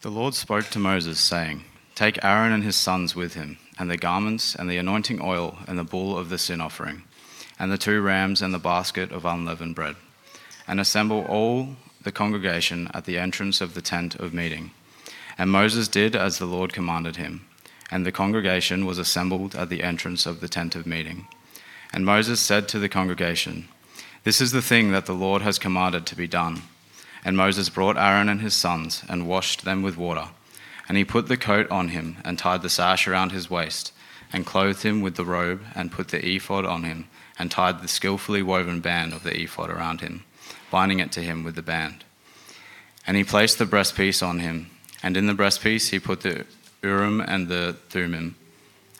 [0.00, 1.64] The Lord spoke to Moses, saying,
[1.96, 5.76] Take Aaron and his sons with him, and the garments, and the anointing oil, and
[5.76, 7.02] the bull of the sin offering,
[7.58, 9.96] and the two rams, and the basket of unleavened bread,
[10.68, 14.70] and assemble all the congregation at the entrance of the tent of meeting.
[15.36, 17.44] And Moses did as the Lord commanded him,
[17.90, 21.26] and the congregation was assembled at the entrance of the tent of meeting.
[21.92, 23.66] And Moses said to the congregation,
[24.22, 26.62] This is the thing that the Lord has commanded to be done.
[27.24, 30.28] And Moses brought Aaron and his sons and washed them with water.
[30.88, 33.92] And he put the coat on him and tied the sash around his waist
[34.32, 37.06] and clothed him with the robe and put the ephod on him
[37.38, 40.24] and tied the skillfully woven band of the ephod around him,
[40.70, 42.04] binding it to him with the band.
[43.06, 44.70] And he placed the breastpiece on him,
[45.02, 46.44] and in the breastpiece he put the
[46.82, 48.36] Urim and the Thummim.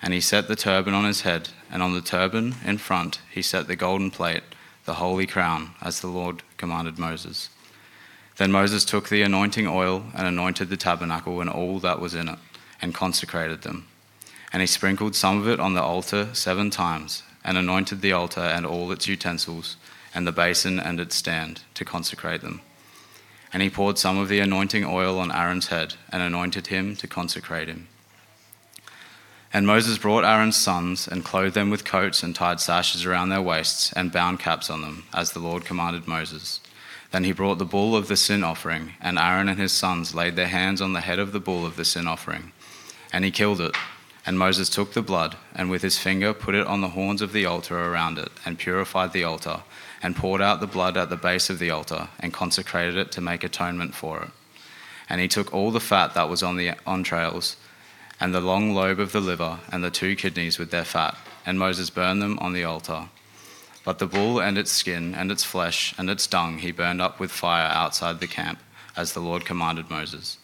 [0.00, 3.42] And he set the turban on his head, and on the turban in front he
[3.42, 4.44] set the golden plate,
[4.84, 7.50] the holy crown, as the Lord commanded Moses.
[8.38, 12.28] Then Moses took the anointing oil and anointed the tabernacle and all that was in
[12.28, 12.38] it,
[12.80, 13.88] and consecrated them.
[14.52, 18.40] And he sprinkled some of it on the altar seven times, and anointed the altar
[18.40, 19.76] and all its utensils,
[20.14, 22.60] and the basin and its stand, to consecrate them.
[23.52, 27.08] And he poured some of the anointing oil on Aaron's head, and anointed him to
[27.08, 27.88] consecrate him.
[29.52, 33.42] And Moses brought Aaron's sons, and clothed them with coats, and tied sashes around their
[33.42, 36.60] waists, and bound caps on them, as the Lord commanded Moses.
[37.10, 40.36] Then he brought the bull of the sin offering, and Aaron and his sons laid
[40.36, 42.52] their hands on the head of the bull of the sin offering.
[43.12, 43.74] And he killed it.
[44.26, 47.32] And Moses took the blood, and with his finger put it on the horns of
[47.32, 49.62] the altar around it, and purified the altar,
[50.02, 53.22] and poured out the blood at the base of the altar, and consecrated it to
[53.22, 54.28] make atonement for it.
[55.08, 57.56] And he took all the fat that was on the entrails,
[58.20, 61.58] and the long lobe of the liver, and the two kidneys with their fat, and
[61.58, 63.08] Moses burned them on the altar.
[63.88, 67.18] But the bull and its skin and its flesh and its dung he burned up
[67.18, 68.58] with fire outside the camp,
[68.94, 70.36] as the Lord commanded Moses.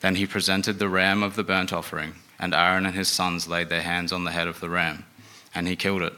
[0.00, 3.68] Then he presented the ram of the burnt offering, and Aaron and his sons laid
[3.68, 5.04] their hands on the head of the ram,
[5.54, 6.14] and he killed it.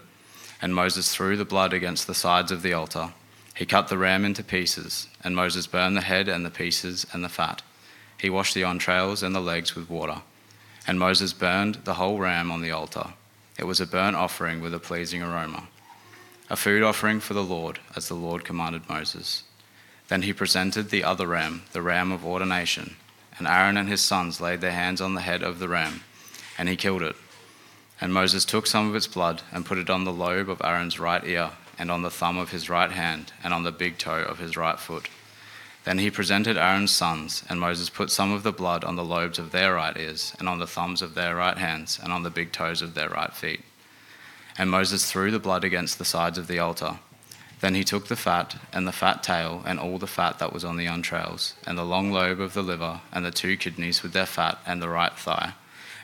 [0.63, 3.15] And Moses threw the blood against the sides of the altar.
[3.57, 7.25] He cut the ram into pieces, and Moses burned the head and the pieces and
[7.25, 7.63] the fat.
[8.17, 10.23] He washed the entrails and the legs with water.
[10.87, 13.15] And Moses burned the whole ram on the altar.
[13.59, 15.67] It was a burnt offering with a pleasing aroma
[16.51, 19.45] a food offering for the Lord, as the Lord commanded Moses.
[20.09, 22.97] Then he presented the other ram, the ram of ordination,
[23.39, 26.03] and Aaron and his sons laid their hands on the head of the ram,
[26.59, 27.15] and he killed it.
[28.01, 30.99] And Moses took some of its blood and put it on the lobe of Aaron's
[30.99, 34.23] right ear, and on the thumb of his right hand, and on the big toe
[34.23, 35.09] of his right foot.
[35.85, 39.39] Then he presented Aaron's sons, and Moses put some of the blood on the lobes
[39.39, 42.29] of their right ears, and on the thumbs of their right hands, and on the
[42.29, 43.61] big toes of their right feet.
[44.61, 46.99] And Moses threw the blood against the sides of the altar.
[47.63, 50.67] Then he took the fat, and the fat tail, and all the fat that was
[50.67, 54.13] on the entrails, and the long lobe of the liver, and the two kidneys with
[54.13, 55.55] their fat, and the right thigh.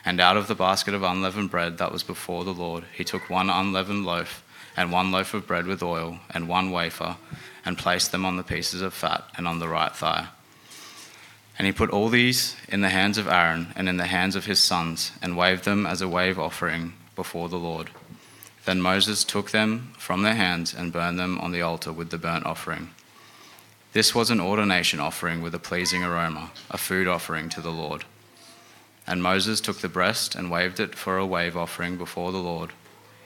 [0.03, 3.29] And out of the basket of unleavened bread that was before the Lord, he took
[3.29, 4.43] one unleavened loaf,
[4.75, 7.17] and one loaf of bread with oil, and one wafer,
[7.63, 10.29] and placed them on the pieces of fat, and on the right thigh.
[11.59, 14.47] And he put all these in the hands of Aaron, and in the hands of
[14.47, 17.91] his sons, and waved them as a wave offering before the Lord.
[18.67, 22.17] Then Moses took them from their hands and burned them on the altar with the
[22.17, 22.89] burnt offering.
[23.93, 28.03] This was an ordination offering with a pleasing aroma, a food offering to the Lord.
[29.07, 32.73] And Moses took the breast and waved it for a wave offering before the Lord.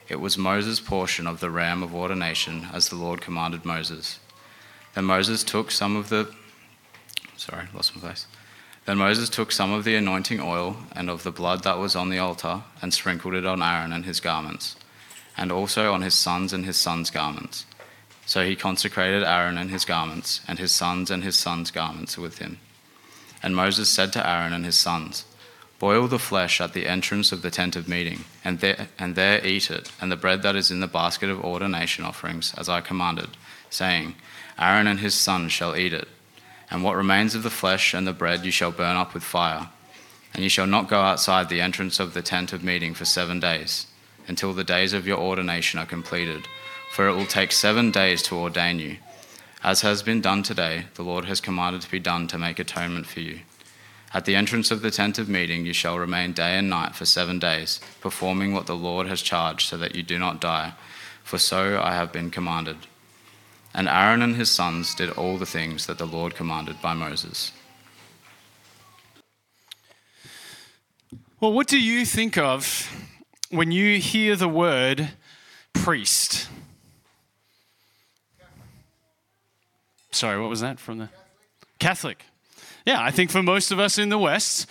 [0.07, 4.19] It was Moses' portion of the ram of ordination, as the Lord commanded Moses.
[4.93, 6.31] Then Moses took some of the.
[7.35, 8.27] Sorry, lost my place.
[8.85, 12.11] Then Moses took some of the anointing oil and of the blood that was on
[12.11, 14.75] the altar and sprinkled it on Aaron and his garments
[15.37, 17.65] and also on his sons and his sons' garments.
[18.25, 22.37] So he consecrated Aaron and his garments, and his sons and his sons' garments with
[22.37, 22.59] him.
[23.43, 25.25] And Moses said to Aaron and his sons,
[25.79, 29.45] Boil the flesh at the entrance of the tent of meeting, and there, and there
[29.45, 32.81] eat it, and the bread that is in the basket of ordination offerings, as I
[32.81, 33.29] commanded,
[33.71, 34.15] saying,
[34.59, 36.07] Aaron and his sons shall eat it.
[36.69, 39.69] And what remains of the flesh and the bread you shall burn up with fire.
[40.33, 43.39] And you shall not go outside the entrance of the tent of meeting for seven
[43.39, 43.87] days
[44.27, 46.47] until the days of your ordination are completed,
[46.91, 48.97] for it will take seven days to ordain you.
[49.63, 53.05] As has been done today, the Lord has commanded to be done to make atonement
[53.05, 53.41] for you.
[54.13, 57.05] At the entrance of the tent of meeting, you shall remain day and night for
[57.05, 60.73] seven days, performing what the Lord has charged, so that you do not die,
[61.23, 62.77] for so I have been commanded.
[63.73, 67.53] And Aaron and his sons did all the things that the Lord commanded by Moses.
[71.39, 72.91] Well, what do you think of
[73.51, 75.09] when you hear the word
[75.73, 76.47] priest.
[80.11, 81.09] Sorry, what was that from the
[81.79, 82.25] Catholic?
[82.85, 84.67] Yeah, I think for most of us in the West,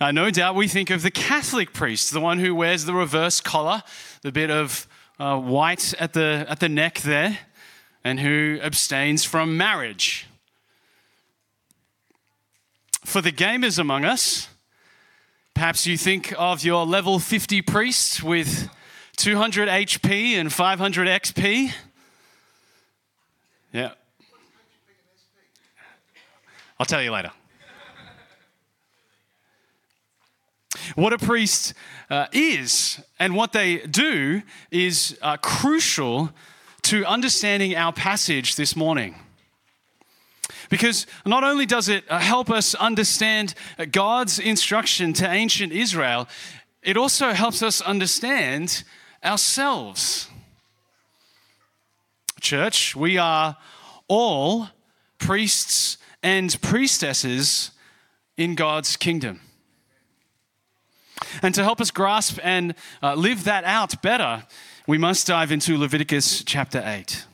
[0.00, 3.40] uh, no doubt we think of the Catholic priest, the one who wears the reverse
[3.40, 3.82] collar,
[4.22, 4.86] the bit of
[5.18, 7.38] uh, white at the, at the neck there,
[8.02, 10.26] and who abstains from marriage.
[13.04, 14.48] For the gamers among us,
[15.54, 18.68] perhaps you think of your level 50 priest with
[19.16, 21.72] 200 HP and 500 XP.
[23.72, 23.92] Yeah.
[26.78, 27.30] I'll tell you later.
[30.96, 31.72] What a priest
[32.10, 36.30] uh, is and what they do is uh, crucial
[36.82, 39.14] to understanding our passage this morning.
[40.70, 43.54] Because not only does it uh, help us understand
[43.90, 46.28] God's instruction to ancient Israel,
[46.82, 48.84] it also helps us understand
[49.24, 50.28] ourselves.
[52.40, 53.56] Church, we are
[54.06, 54.68] all
[55.18, 57.70] priests and priestesses
[58.36, 59.40] in God's kingdom.
[61.42, 64.44] And to help us grasp and uh, live that out better,
[64.86, 67.26] we must dive into Leviticus chapter 8.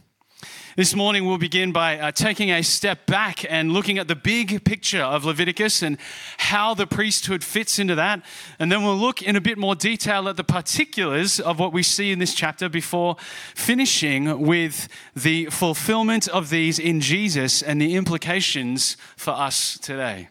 [0.77, 4.63] This morning, we'll begin by uh, taking a step back and looking at the big
[4.63, 5.99] picture of Leviticus and
[6.39, 8.25] how the priesthood fits into that.
[8.61, 11.83] And then we'll look in a bit more detail at the particulars of what we
[11.83, 13.17] see in this chapter before
[13.57, 14.87] finishing with
[15.17, 20.29] the fulfillment of these in Jesus and the implications for us today.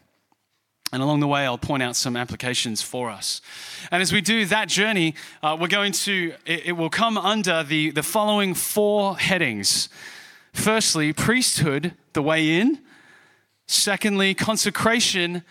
[0.90, 3.42] And along the way, I'll point out some applications for us.
[3.90, 7.62] And as we do that journey, uh, we're going to, it, it will come under
[7.62, 9.90] the, the following four headings.
[10.52, 12.80] Firstly, priesthood, the way in.
[13.66, 15.42] Secondly, consecration,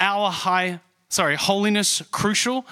[0.00, 2.66] our high, sorry, holiness, crucial.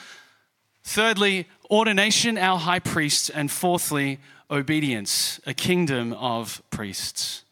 [0.82, 3.30] Thirdly, ordination, our high priest.
[3.34, 4.18] And fourthly,
[4.50, 7.44] obedience, a kingdom of priests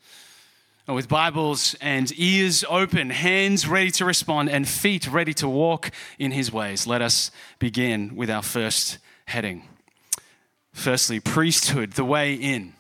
[0.88, 6.32] with Bibles and ears open, hands ready to respond, and feet ready to walk in
[6.32, 9.62] His ways, let us begin with our first heading.
[10.72, 12.74] Firstly, priesthood, the way in.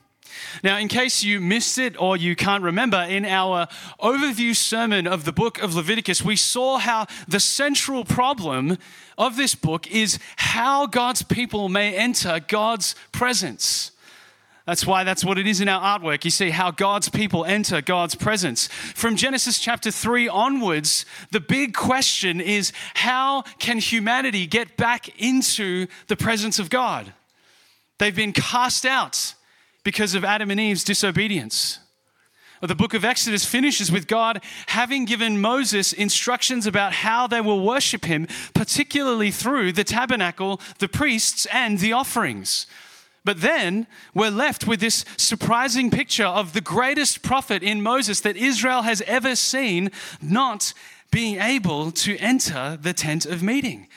[0.62, 3.66] Now, in case you missed it or you can't remember, in our
[4.00, 8.78] overview sermon of the book of Leviticus, we saw how the central problem
[9.18, 13.92] of this book is how God's people may enter God's presence.
[14.66, 16.24] That's why that's what it is in our artwork.
[16.24, 18.68] You see how God's people enter God's presence.
[18.68, 25.88] From Genesis chapter 3 onwards, the big question is how can humanity get back into
[26.06, 27.12] the presence of God?
[27.98, 29.34] They've been cast out
[29.84, 31.78] because of Adam and Eve's disobedience.
[32.60, 37.66] The book of Exodus finishes with God having given Moses instructions about how they will
[37.66, 42.68] worship him, particularly through the tabernacle, the priests, and the offerings.
[43.24, 48.36] But then we're left with this surprising picture of the greatest prophet in Moses that
[48.36, 49.90] Israel has ever seen
[50.20, 50.72] not
[51.10, 53.88] being able to enter the tent of meeting.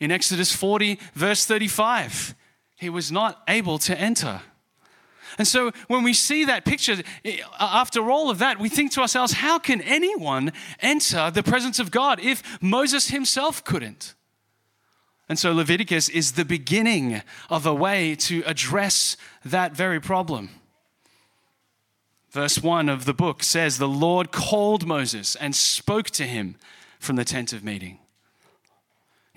[0.00, 2.34] In Exodus 40, verse 35,
[2.76, 4.42] he was not able to enter.
[5.38, 9.00] And so when we see that picture, eh, after all of that, we think to
[9.00, 14.14] ourselves, how can anyone enter the presence of God if Moses himself couldn't?
[15.28, 20.50] And so Leviticus is the beginning of a way to address that very problem.
[22.30, 26.56] Verse 1 of the book says, The Lord called Moses and spoke to him
[26.98, 28.00] from the tent of meeting.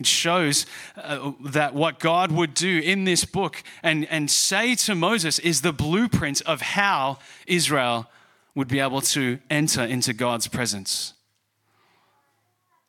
[0.01, 0.65] It shows
[0.97, 5.61] uh, that what God would do in this book and, and say to Moses is
[5.61, 8.09] the blueprint of how Israel
[8.55, 11.13] would be able to enter into God's presence.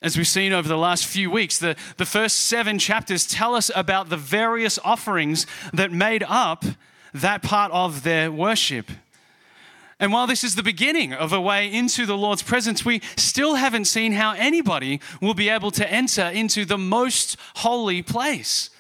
[0.03, 3.71] As we've seen over the last few weeks, the, the first seven chapters tell us
[3.75, 6.65] about the various offerings that made up
[7.13, 8.91] that part of their worship.
[10.03, 13.55] And while this is the beginning of a way into the Lord's presence, we still
[13.55, 18.71] haven't seen how anybody will be able to enter into the most holy place.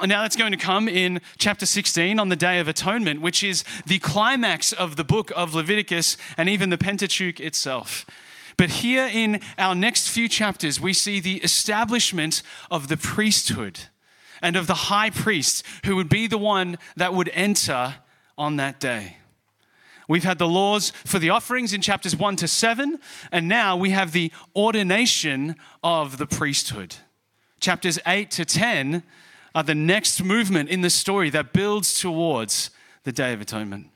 [0.00, 3.64] Now, that's going to come in chapter 16 on the Day of Atonement, which is
[3.84, 8.06] the climax of the book of Leviticus and even the Pentateuch itself.
[8.56, 13.80] But here in our next few chapters, we see the establishment of the priesthood
[14.40, 17.96] and of the high priest who would be the one that would enter
[18.38, 19.16] on that day.
[20.12, 22.98] We've had the laws for the offerings in chapters 1 to 7,
[23.32, 26.96] and now we have the ordination of the priesthood.
[27.60, 29.04] Chapters 8 to 10
[29.54, 32.68] are the next movement in the story that builds towards
[33.04, 33.86] the Day of Atonement.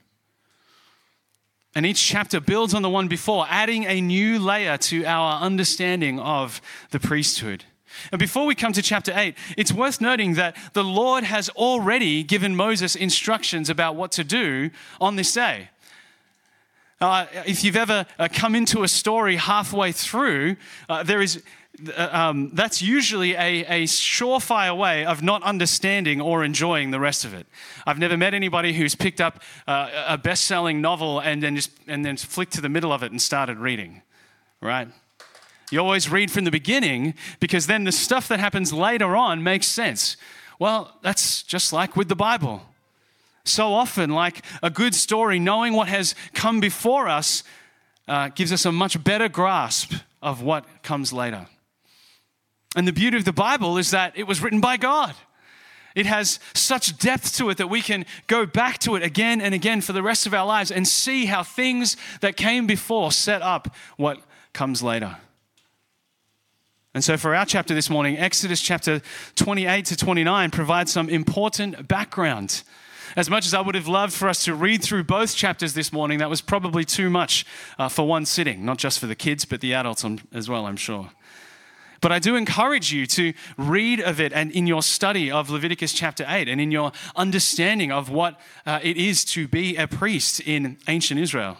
[1.74, 6.18] And each chapter builds on the one before, adding a new layer to our understanding
[6.18, 7.64] of the priesthood.
[8.10, 12.22] And before we come to chapter 8, it's worth noting that the Lord has already
[12.22, 15.68] given Moses instructions about what to do on this day.
[17.00, 20.56] Uh, if you've ever uh, come into a story halfway through,
[20.88, 21.42] uh, there is
[21.94, 27.24] uh, um, that's usually a, a surefire way of not understanding or enjoying the rest
[27.24, 27.46] of it.
[27.86, 32.04] I've never met anybody who's picked up uh, a best-selling novel and then just and
[32.04, 34.00] then flicked to the middle of it and started reading,
[34.62, 34.88] right?
[35.70, 39.66] You always read from the beginning because then the stuff that happens later on makes
[39.66, 40.16] sense.
[40.58, 42.62] Well, that's just like with the Bible.
[43.48, 47.44] So often, like a good story, knowing what has come before us
[48.08, 51.46] uh, gives us a much better grasp of what comes later.
[52.74, 55.14] And the beauty of the Bible is that it was written by God.
[55.94, 59.54] It has such depth to it that we can go back to it again and
[59.54, 63.40] again for the rest of our lives and see how things that came before set
[63.40, 64.18] up what
[64.52, 65.16] comes later.
[66.92, 69.00] And so, for our chapter this morning, Exodus chapter
[69.36, 72.62] 28 to 29 provides some important background
[73.14, 75.92] as much as I would have loved for us to read through both chapters this
[75.92, 77.46] morning, that was probably too much
[77.78, 80.76] uh, for one sitting, not just for the kids, but the adults as well, I'm
[80.76, 81.10] sure.
[82.00, 85.92] But I do encourage you to read of it and in your study of Leviticus
[85.92, 90.40] chapter 8 and in your understanding of what uh, it is to be a priest
[90.40, 91.58] in ancient Israel.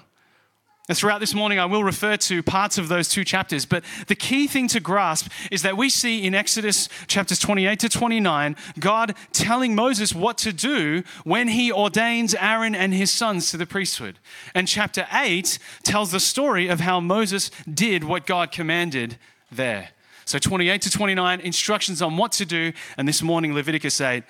[0.95, 4.47] Throughout this morning, I will refer to parts of those two chapters, but the key
[4.47, 9.75] thing to grasp is that we see in Exodus chapters 28 to 29, God telling
[9.75, 14.21] Moses what to do when he ordains Aaron and his sons to the priesthood.
[14.55, 19.19] And chapter 8 tells the story of how Moses did what God commanded
[19.51, 19.89] there.
[20.25, 24.23] So 28 to 29, instructions on what to do, and this morning, Leviticus 8,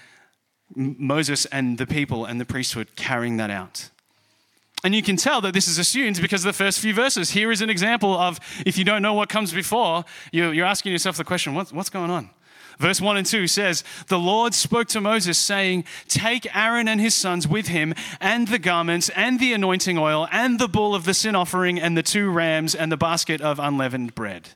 [0.74, 3.90] Moses and the people and the priesthood carrying that out.
[4.86, 7.30] And you can tell that this is assumed because of the first few verses.
[7.30, 11.16] Here is an example of if you don't know what comes before, you're asking yourself
[11.16, 12.30] the question what's going on?
[12.78, 17.16] Verse 1 and 2 says, The Lord spoke to Moses, saying, Take Aaron and his
[17.16, 21.14] sons with him, and the garments, and the anointing oil, and the bull of the
[21.14, 24.50] sin offering, and the two rams, and the basket of unleavened bread.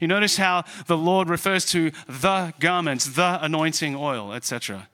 [0.00, 4.88] You notice how the Lord refers to the garments, the anointing oil, etc.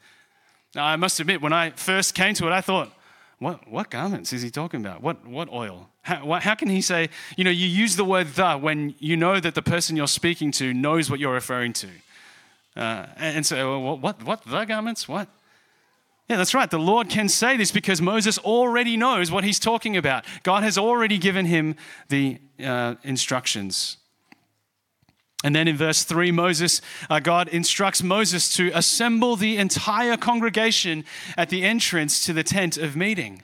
[0.75, 2.93] Now, I must admit, when I first came to it, I thought,
[3.41, 5.03] what, what garments is he talking about?
[5.03, 5.89] What, what oil?
[6.03, 9.17] How, what, how can he say, you know, you use the word the when you
[9.17, 11.89] know that the person you're speaking to knows what you're referring to?
[12.77, 15.09] Uh, and so, well, what, what, the garments?
[15.09, 15.27] What?
[16.29, 16.71] Yeah, that's right.
[16.71, 20.27] The Lord can say this because Moses already knows what he's talking about.
[20.43, 21.77] God has already given him
[22.09, 23.97] the uh, instructions.
[25.43, 31.05] And then in verse 3, Moses, uh, God instructs Moses to assemble the entire congregation
[31.37, 33.43] at the entrance to the tent of meeting.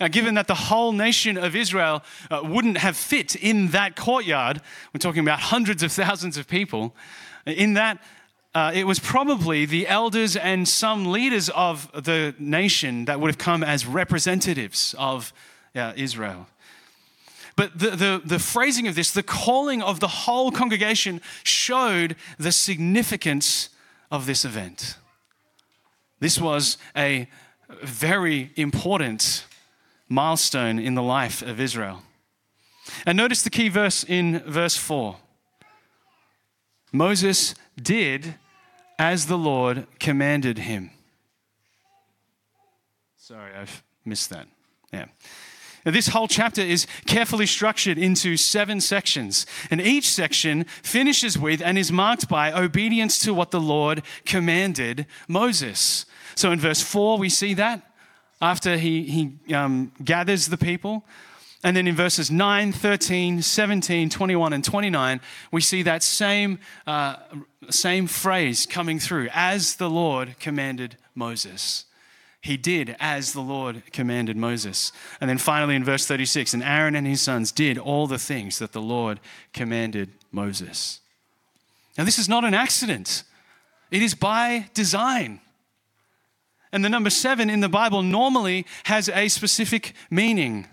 [0.00, 4.60] Now, given that the whole nation of Israel uh, wouldn't have fit in that courtyard,
[4.92, 6.94] we're talking about hundreds of thousands of people,
[7.46, 8.02] in that
[8.54, 13.38] uh, it was probably the elders and some leaders of the nation that would have
[13.38, 15.32] come as representatives of
[15.74, 16.46] uh, Israel.
[17.56, 22.52] But the, the, the phrasing of this, the calling of the whole congregation, showed the
[22.52, 23.68] significance
[24.10, 24.96] of this event.
[26.20, 27.28] This was a
[27.82, 29.46] very important
[30.08, 32.02] milestone in the life of Israel.
[33.06, 35.16] And notice the key verse in verse 4
[36.92, 38.36] Moses did
[38.98, 40.90] as the Lord commanded him.
[43.16, 44.46] Sorry, I've missed that.
[44.92, 45.06] Yeah.
[45.84, 51.60] Now, this whole chapter is carefully structured into seven sections, and each section finishes with
[51.60, 56.06] and is marked by obedience to what the Lord commanded Moses.
[56.34, 57.82] So in verse 4, we see that
[58.40, 61.04] after he, he um, gathers the people.
[61.62, 67.16] And then in verses 9, 13, 17, 21, and 29, we see that same, uh,
[67.70, 71.86] same phrase coming through as the Lord commanded Moses
[72.44, 74.92] he did as the Lord commanded Moses.
[75.18, 78.58] And then finally in verse 36, and Aaron and his sons did all the things
[78.58, 79.18] that the Lord
[79.54, 81.00] commanded Moses.
[81.96, 83.22] Now, this is not an accident,
[83.90, 85.40] it is by design.
[86.70, 90.66] And the number seven in the Bible normally has a specific meaning.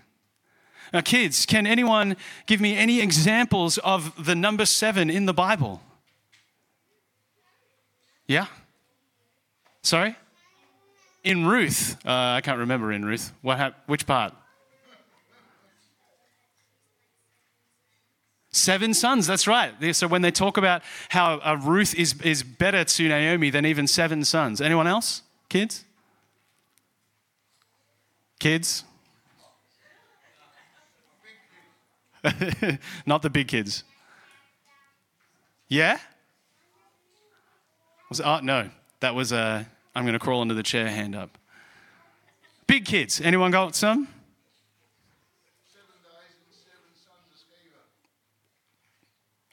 [0.92, 5.80] Now, kids, can anyone give me any examples of the number seven in the Bible?
[8.26, 8.48] Yeah?
[9.80, 10.16] Sorry?
[11.24, 13.32] In Ruth, uh, I can't remember in Ruth.
[13.42, 14.34] What hap- which part?
[18.50, 19.72] Seven sons, that's right.
[19.96, 23.86] So when they talk about how uh, Ruth is, is better to Naomi than even
[23.86, 24.60] seven sons.
[24.60, 25.22] Anyone else?
[25.48, 25.84] Kids?
[28.38, 28.84] Kids?
[33.06, 33.84] Not the big kids.
[35.68, 35.98] Yeah?
[38.10, 38.68] Was it, oh, no.
[39.00, 41.36] That was, uh, I'm going to crawl under the chair, hand up.
[42.66, 43.20] Big kids.
[43.20, 44.08] Anyone got some?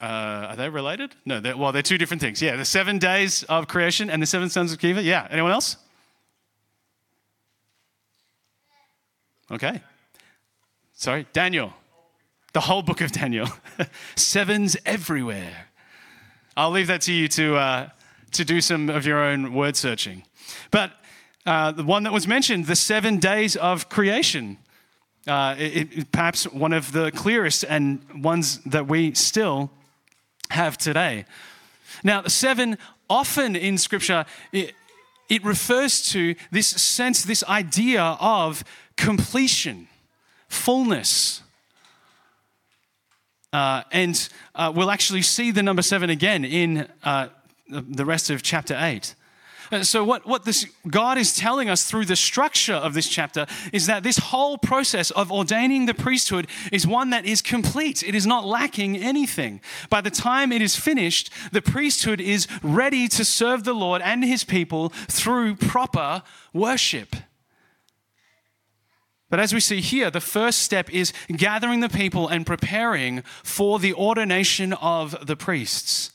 [0.01, 0.05] Uh,
[0.49, 1.13] are they related?
[1.25, 2.41] No, they're, well, they're two different things.
[2.41, 5.03] Yeah, the seven days of creation and the seven sons of Sceva.
[5.03, 5.75] Yeah, anyone else?
[9.51, 9.81] Okay.
[10.93, 11.73] Sorry, Daniel.
[12.53, 13.49] The whole book of Daniel.
[14.15, 15.67] Sevens everywhere.
[16.55, 17.89] I'll leave that to you to, uh,
[18.31, 20.23] to do some of your own word searching.
[20.71, 20.91] But
[21.45, 24.57] uh, the one that was mentioned, the seven days of creation,
[25.27, 29.71] uh, it, it, perhaps one of the clearest and ones that we still
[30.49, 31.25] have today.
[32.03, 32.77] Now, the seven
[33.09, 34.73] often in Scripture, it,
[35.29, 38.63] it refers to this sense, this idea of
[38.97, 39.87] completion,
[40.47, 41.41] fullness.
[43.51, 47.27] Uh, and uh, we'll actually see the number seven again in uh,
[47.69, 49.15] the rest of chapter 8.
[49.71, 53.45] Uh, so, what, what this God is telling us through the structure of this chapter
[53.71, 58.01] is that this whole process of ordaining the priesthood is one that is complete.
[58.01, 59.61] It is not lacking anything.
[59.89, 64.23] By the time it is finished, the priesthood is ready to serve the Lord and
[64.23, 66.23] his people through proper
[66.53, 67.15] worship.
[69.29, 73.77] But as we see here, the first step is gathering the people and preparing for
[73.77, 76.11] the ordination of the priests.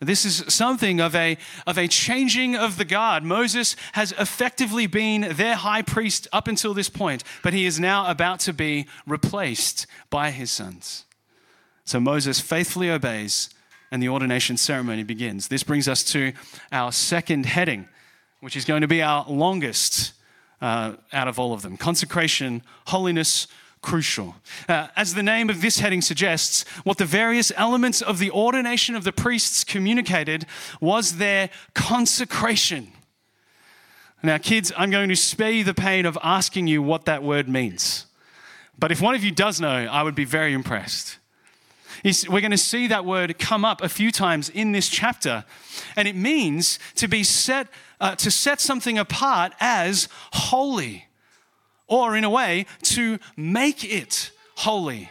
[0.00, 3.24] This is something of a, of a changing of the guard.
[3.24, 8.10] Moses has effectively been their high priest up until this point, but he is now
[8.10, 11.06] about to be replaced by his sons.
[11.86, 13.48] So Moses faithfully obeys,
[13.90, 15.48] and the ordination ceremony begins.
[15.48, 16.32] This brings us to
[16.72, 17.88] our second heading,
[18.40, 20.12] which is going to be our longest
[20.60, 23.46] uh, out of all of them consecration, holiness,
[23.86, 24.34] crucial.
[24.68, 28.96] Uh, as the name of this heading suggests, what the various elements of the ordination
[28.96, 30.44] of the priests communicated
[30.80, 32.88] was their consecration.
[34.24, 37.48] Now, kids, I'm going to spare you the pain of asking you what that word
[37.48, 38.06] means.
[38.76, 41.18] But if one of you does know, I would be very impressed.
[42.04, 45.44] We're going to see that word come up a few times in this chapter,
[45.94, 47.68] and it means to be set,
[48.00, 51.06] uh, to set something apart as holy
[51.86, 55.10] or in a way, to make it holy.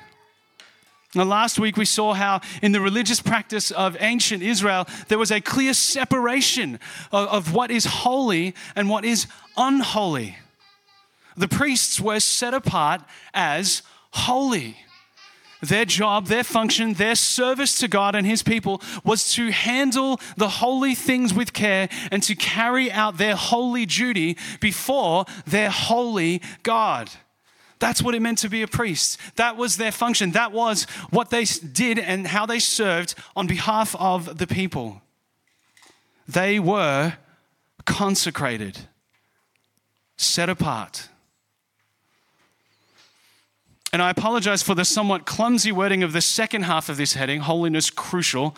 [1.16, 5.32] Now, last week we saw how in the religious practice of ancient Israel, there was
[5.32, 6.78] a clear separation
[7.12, 10.36] of, of what is holy and what is unholy.
[11.38, 13.02] The priests were set apart
[13.34, 14.78] as holy.
[15.66, 20.50] Their job, their function, their service to God and His people was to handle the
[20.50, 27.10] holy things with care and to carry out their holy duty before their holy God.
[27.80, 29.20] That's what it meant to be a priest.
[29.36, 30.32] That was their function.
[30.32, 35.02] That was what they did and how they served on behalf of the people.
[36.28, 37.14] They were
[37.86, 38.80] consecrated,
[40.18, 41.10] set apart.
[43.96, 47.40] And I apologize for the somewhat clumsy wording of the second half of this heading,
[47.40, 48.54] Holiness Crucial.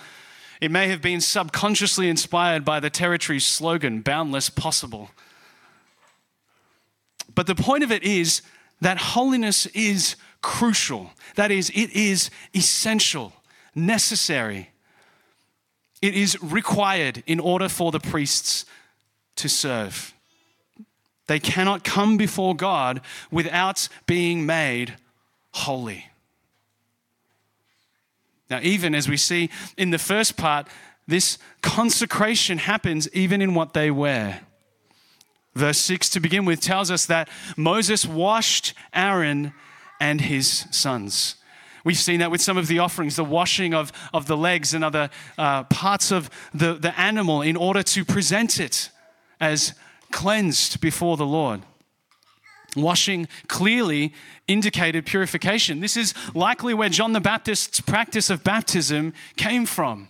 [0.59, 5.11] It may have been subconsciously inspired by the territory's slogan, Boundless Possible.
[7.35, 8.41] But the point of it is
[8.81, 11.11] that holiness is crucial.
[11.35, 13.31] That is, it is essential,
[13.75, 14.71] necessary.
[16.01, 18.65] It is required in order for the priests
[19.35, 20.15] to serve.
[21.27, 24.95] They cannot come before God without being made
[25.57, 26.05] holy.
[28.49, 30.67] Now, even as we see in the first part,
[31.07, 34.41] this consecration happens even in what they wear.
[35.55, 39.53] Verse 6 to begin with tells us that Moses washed Aaron
[39.99, 41.35] and his sons.
[41.83, 44.83] We've seen that with some of the offerings, the washing of, of the legs and
[44.83, 48.89] other uh, parts of the, the animal in order to present it
[49.39, 49.73] as
[50.11, 51.61] cleansed before the Lord.
[52.81, 54.13] Washing clearly
[54.47, 55.79] indicated purification.
[55.79, 60.09] This is likely where John the Baptist's practice of baptism came from.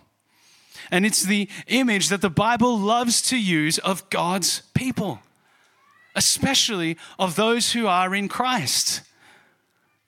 [0.90, 5.20] And it's the image that the Bible loves to use of God's people,
[6.14, 9.02] especially of those who are in Christ.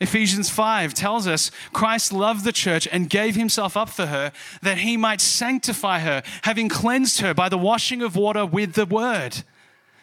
[0.00, 4.78] Ephesians 5 tells us Christ loved the church and gave himself up for her that
[4.78, 9.42] he might sanctify her, having cleansed her by the washing of water with the word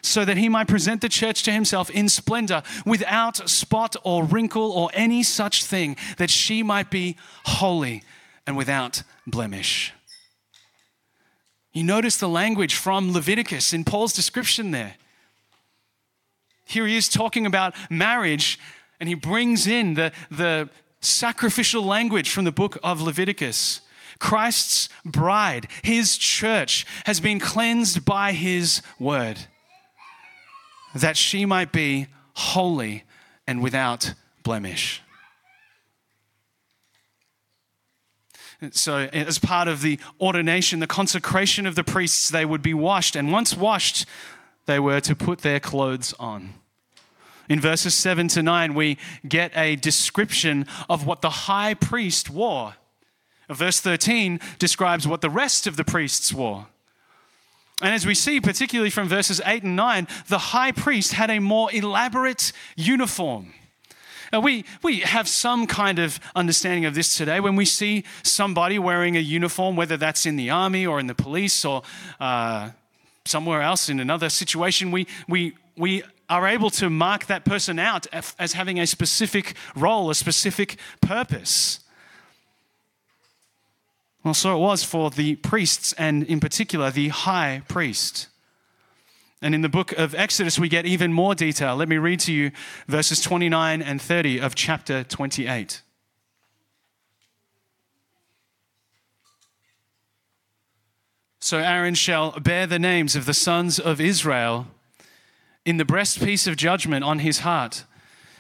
[0.08, 4.72] so that he might present the church to himself in splendor, without spot or wrinkle
[4.72, 8.04] or any such thing, that she might be holy
[8.46, 9.94] and without blemish.
[11.74, 14.96] You notice the language from Leviticus in Paul's description there.
[16.66, 18.60] Here he is talking about marriage,
[19.00, 20.70] and he brings in the, the
[21.02, 23.82] sacrificial language from the book of Leviticus.
[24.20, 29.38] Christ's bride, his church, has been cleansed by his word
[30.98, 33.04] that she might be holy
[33.46, 35.02] and without blemish.
[38.72, 43.16] So, as part of the ordination, the consecration of the priests, they would be washed.
[43.16, 44.08] And once washed,
[44.66, 46.56] they were to put their clothes on.
[47.50, 52.76] In verses 7 to 9, we get a description of what the high priest wore.
[53.50, 56.68] Verse 13 describes what the rest of the priests wore.
[57.82, 61.40] And as we see, particularly from verses 8 and 9, the high priest had a
[61.40, 63.54] more elaborate uniform.
[64.34, 68.78] Now, we, we have some kind of understanding of this today when we see somebody
[68.78, 71.84] wearing a uniform, whether that's in the army or in the police or
[72.20, 72.72] uh,
[73.26, 78.06] somewhere else in another situation, we, we, we are able to mark that person out
[78.12, 81.80] as having a specific role, a specific purpose.
[84.28, 88.28] Well, so it was for the priests, and in particular, the high priest.
[89.42, 91.78] And in the book of Exodus, we get even more detail.
[91.78, 92.52] Let me read to you
[92.90, 95.82] verses 29 and 30 of chapter 28.
[101.40, 104.68] So Aaron shall bear the names of the sons of Israel
[105.64, 107.86] in the breastpiece of judgment on his heart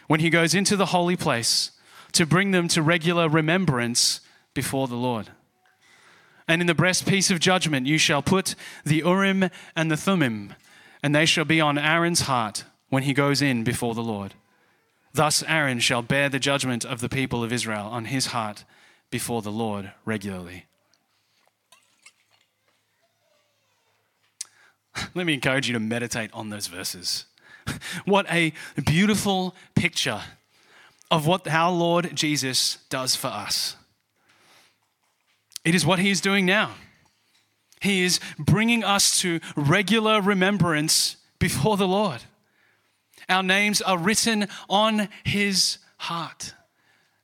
[0.08, 1.72] when he goes into the holy place
[2.12, 4.20] to bring them to regular remembrance
[4.54, 5.30] before the Lord.
[6.48, 8.56] And in the breastpiece of judgment you shall put
[8.86, 10.54] the Urim and the Thummim,
[11.04, 14.34] and they shall be on Aaron's heart when he goes in before the Lord.
[15.14, 18.64] Thus Aaron shall bear the judgment of the people of Israel on his heart
[19.10, 20.66] before the Lord regularly.
[25.16, 27.26] Let me encourage you to meditate on those verses.
[28.06, 28.54] what a
[28.86, 30.22] beautiful picture
[31.10, 33.76] of what our Lord Jesus does for us.
[35.68, 36.76] It is what he is doing now.
[37.82, 42.22] He is bringing us to regular remembrance before the Lord.
[43.28, 46.54] Our names are written on his heart,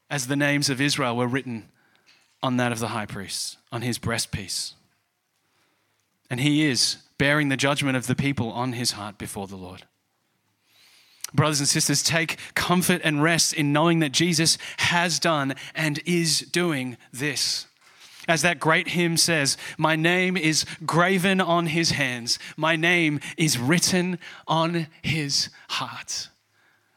[0.10, 1.70] as the names of Israel were written
[2.44, 4.74] on that of the high priest, on his breastpiece.
[6.30, 9.84] And he is bearing the judgment of the people on his heart before the Lord.
[11.34, 16.42] Brothers and sisters, take comfort and rest in knowing that Jesus has done and is
[16.42, 17.68] doing this.
[18.28, 23.58] As that great hymn says, My name is graven on his hands, my name is
[23.58, 26.30] written on his heart.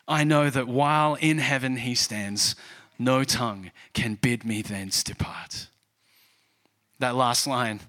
[0.08, 2.54] I know that while in heaven he stands,
[2.98, 5.66] no tongue can bid me thence depart.
[7.00, 7.80] That last line,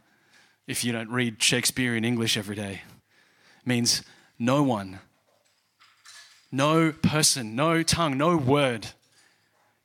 [0.65, 2.82] if you don't read Shakespeare in English every day,
[3.65, 4.02] means
[4.39, 5.00] no one,
[6.52, 8.88] no person, no tongue, no word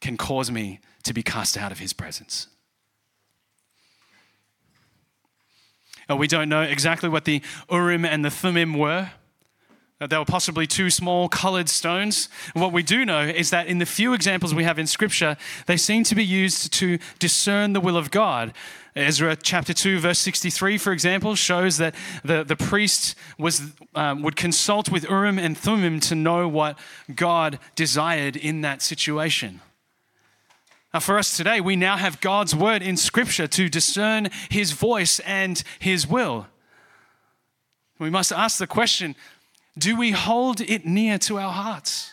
[0.00, 2.48] can cause me to be cast out of his presence.
[6.16, 9.10] We don't know exactly what the Urim and the Thummim were.
[10.08, 12.28] They were possibly two small colored stones.
[12.54, 15.76] what we do know is that in the few examples we have in Scripture, they
[15.76, 18.52] seem to be used to discern the will of God.
[18.94, 21.94] Ezra chapter 2, verse 63, for example, shows that
[22.24, 26.78] the, the priest was, um, would consult with Urim and Thummim to know what
[27.14, 29.60] God desired in that situation.
[30.92, 35.20] Now, for us today, we now have God's word in Scripture to discern His voice
[35.20, 36.46] and His will.
[37.98, 39.14] We must ask the question
[39.78, 42.10] do we hold it near to our hearts?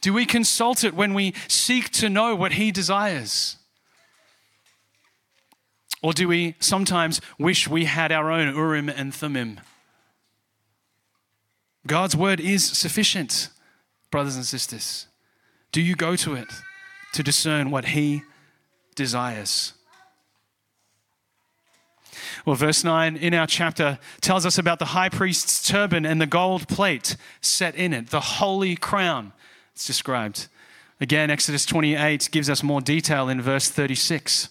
[0.00, 3.56] Do we consult it when we seek to know what He desires?
[6.02, 9.58] Or do we sometimes wish we had our own Urim and Thummim?
[11.86, 13.48] God's word is sufficient,
[14.10, 15.06] brothers and sisters.
[15.72, 16.48] Do you go to it?
[17.14, 18.22] To discern what he
[18.96, 19.72] desires.
[22.44, 26.26] Well, verse 9 in our chapter tells us about the high priest's turban and the
[26.26, 29.32] gold plate set in it, the holy crown.
[29.74, 30.48] It's described.
[31.00, 34.48] Again, Exodus 28 gives us more detail in verse 36.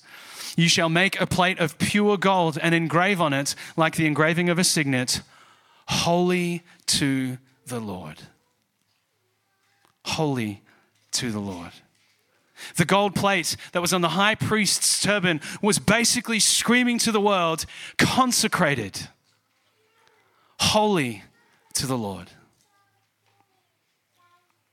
[0.56, 4.50] You shall make a plate of pure gold and engrave on it, like the engraving
[4.50, 5.22] of a signet,
[5.88, 8.22] holy to the Lord.
[10.06, 10.62] Holy
[11.12, 11.72] to the Lord.
[12.76, 17.22] The gold plate that was on the high priest's turban was basically screaming to the
[17.22, 17.66] world
[17.98, 19.08] consecrated,
[20.60, 21.24] holy
[21.76, 22.30] to the Lord.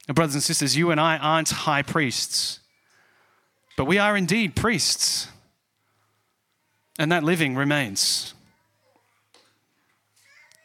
[0.09, 2.61] And, brothers and sisters, you and I aren't high priests,
[3.76, 5.29] but we are indeed priests.
[6.98, 8.35] And that living remains.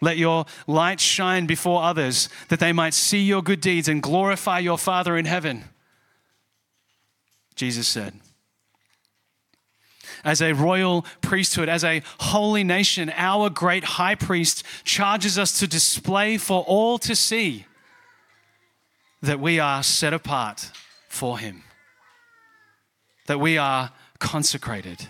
[0.01, 4.59] Let your light shine before others that they might see your good deeds and glorify
[4.59, 5.63] your Father in heaven.
[7.55, 8.13] Jesus said.
[10.23, 15.67] As a royal priesthood, as a holy nation, our great high priest charges us to
[15.67, 17.65] display for all to see
[19.21, 20.71] that we are set apart
[21.09, 21.63] for him,
[23.27, 25.07] that we are consecrated.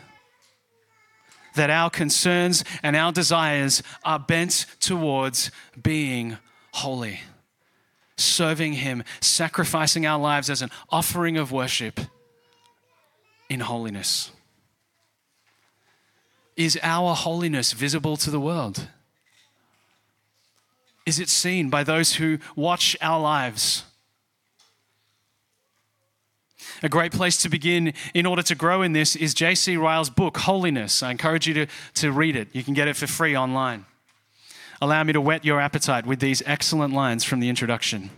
[1.55, 6.37] that our concerns and our desires are bent towards being
[6.73, 7.21] holy,
[8.17, 12.01] serving Him, sacrificing our lives as an offering of worship
[13.49, 14.31] in holiness.
[16.55, 18.87] Is our holiness visible to the world?
[21.05, 23.83] Is it seen by those who watch our lives?
[26.81, 29.77] A great place to begin in order to grow in this is J.C.
[29.77, 31.03] Ryle's book, Holiness.
[31.03, 32.49] I encourage you to, to read it.
[32.53, 33.85] You can get it for free online.
[34.81, 38.09] Allow me to whet your appetite with these excellent lines from the introduction.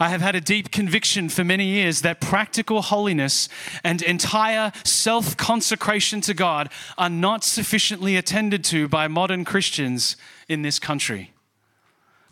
[0.00, 3.50] I have had a deep conviction for many years that practical holiness
[3.84, 10.16] and entire self consecration to God are not sufficiently attended to by modern Christians
[10.48, 11.34] in this country.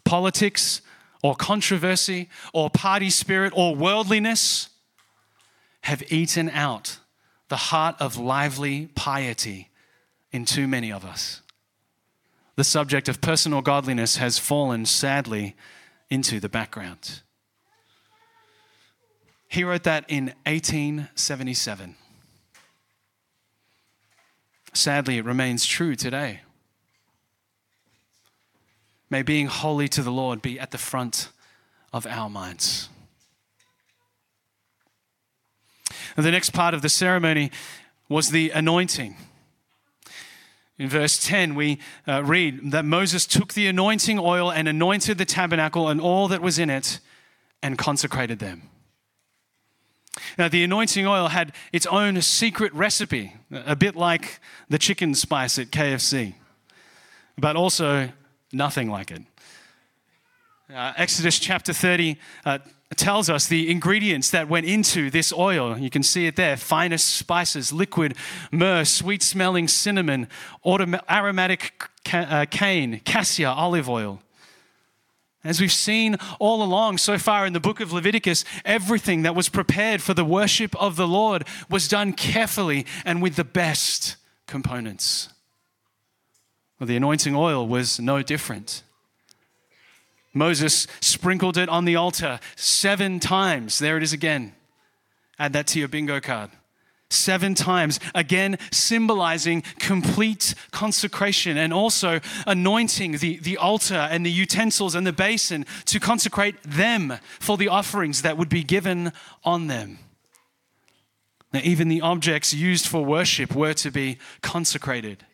[0.04, 0.80] Politics
[1.22, 4.70] or controversy or party spirit or worldliness
[5.82, 6.96] have eaten out
[7.48, 9.68] the heart of lively piety
[10.32, 11.42] in too many of us.
[12.56, 15.54] The subject of personal godliness has fallen sadly
[16.08, 17.20] into the background.
[19.48, 21.96] He wrote that in 1877.
[24.74, 26.40] Sadly, it remains true today.
[29.10, 31.30] May being holy to the Lord be at the front
[31.92, 32.90] of our minds.
[36.16, 37.50] And the next part of the ceremony
[38.08, 39.16] was the anointing.
[40.78, 45.24] In verse 10, we uh, read that Moses took the anointing oil and anointed the
[45.24, 47.00] tabernacle and all that was in it
[47.62, 48.68] and consecrated them.
[50.36, 55.58] Now, the anointing oil had its own secret recipe, a bit like the chicken spice
[55.58, 56.34] at KFC,
[57.36, 58.10] but also
[58.52, 59.22] nothing like it.
[60.72, 62.58] Uh, Exodus chapter 30 uh,
[62.96, 65.78] tells us the ingredients that went into this oil.
[65.78, 68.16] You can see it there finest spices, liquid
[68.50, 70.28] myrrh, sweet smelling cinnamon,
[70.66, 74.20] aromatic uh, cane, cassia, olive oil.
[75.44, 79.48] As we've seen all along so far in the book of Leviticus, everything that was
[79.48, 85.28] prepared for the worship of the Lord was done carefully and with the best components.
[86.78, 88.82] Well, the anointing oil was no different.
[90.34, 93.78] Moses sprinkled it on the altar seven times.
[93.78, 94.54] There it is again.
[95.38, 96.50] Add that to your bingo card
[97.10, 104.94] seven times, again symbolizing complete consecration and also anointing the, the altar and the utensils
[104.94, 109.12] and the basin to consecrate them for the offerings that would be given
[109.44, 109.98] on them.
[111.52, 115.24] Now, even the objects used for worship were to be consecrated.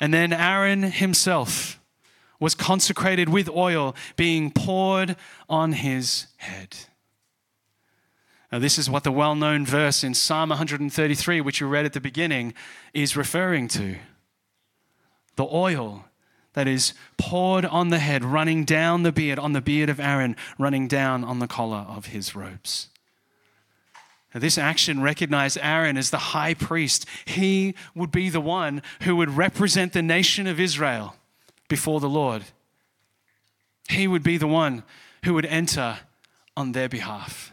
[0.00, 1.80] And then Aaron himself
[2.38, 5.16] was consecrated with oil being poured
[5.48, 6.76] on his head.
[8.52, 11.94] Now, this is what the well known verse in Psalm 133, which you read at
[11.94, 12.52] the beginning,
[12.92, 13.96] is referring to.
[15.36, 16.04] The oil
[16.52, 20.36] that is poured on the head, running down the beard, on the beard of Aaron,
[20.58, 22.90] running down on the collar of his robes.
[24.34, 27.06] Now, this action recognized Aaron as the high priest.
[27.24, 31.16] He would be the one who would represent the nation of Israel
[31.68, 32.44] before the Lord.
[33.88, 34.84] He would be the one
[35.24, 36.00] who would enter
[36.54, 37.51] on their behalf.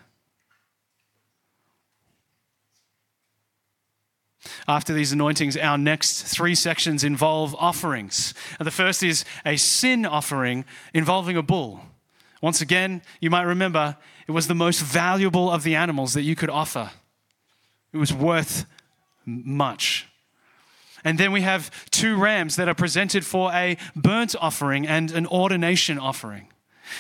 [4.67, 8.33] After these anointings, our next three sections involve offerings.
[8.59, 11.81] The first is a sin offering involving a bull.
[12.41, 16.35] Once again, you might remember it was the most valuable of the animals that you
[16.35, 16.91] could offer,
[17.91, 18.65] it was worth
[19.25, 20.07] much.
[21.03, 25.25] And then we have two rams that are presented for a burnt offering and an
[25.27, 26.47] ordination offering.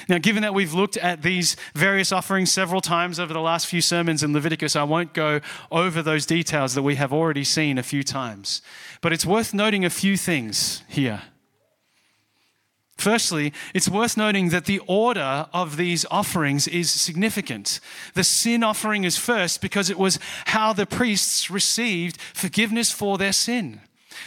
[0.07, 3.81] Now, given that we've looked at these various offerings several times over the last few
[3.81, 7.83] sermons in Leviticus, I won't go over those details that we have already seen a
[7.83, 8.61] few times.
[9.01, 11.21] But it's worth noting a few things here.
[12.99, 17.79] Firstly, it's worth noting that the order of these offerings is significant.
[18.13, 23.31] The sin offering is first because it was how the priests received forgiveness for their
[23.31, 23.79] sin.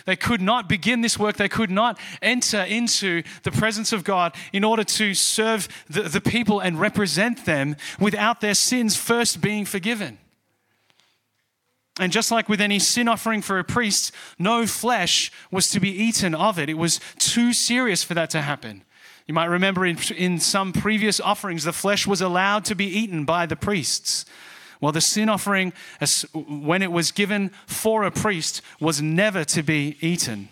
[0.04, 1.36] They could not begin this work.
[1.36, 6.20] They could not enter into the presence of God in order to serve the, the
[6.20, 10.18] people and represent them without their sins first being forgiven.
[12.00, 15.90] And just like with any sin offering for a priest, no flesh was to be
[15.90, 16.70] eaten of it.
[16.70, 18.82] It was too serious for that to happen.
[19.26, 23.24] You might remember in, in some previous offerings, the flesh was allowed to be eaten
[23.24, 24.24] by the priests.
[24.82, 25.72] Well, the sin offering,
[26.34, 30.48] when it was given for a priest, was never to be eaten.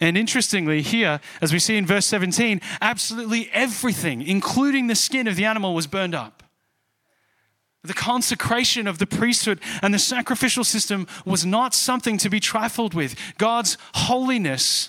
[0.00, 5.36] And interestingly, here, as we see in verse 17, absolutely everything, including the skin of
[5.36, 6.42] the animal, was burned up.
[7.82, 12.94] The consecration of the priesthood and the sacrificial system was not something to be trifled
[12.94, 13.14] with.
[13.36, 14.88] God's holiness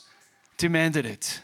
[0.57, 1.41] demanded it.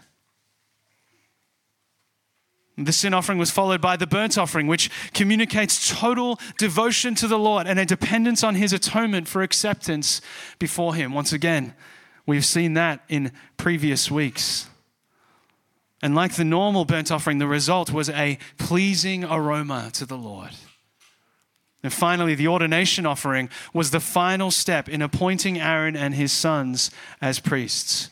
[2.77, 7.39] The sin offering was followed by the burnt offering, which communicates total devotion to the
[7.39, 10.21] Lord and a dependence on his atonement for acceptance
[10.59, 11.11] before him.
[11.11, 11.73] Once again,
[12.27, 14.67] we've seen that in previous weeks.
[16.03, 20.51] And like the normal burnt offering, the result was a pleasing aroma to the Lord.
[21.81, 26.91] And finally, the ordination offering was the final step in appointing Aaron and his sons
[27.21, 28.11] as priests.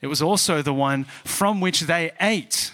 [0.00, 2.72] It was also the one from which they ate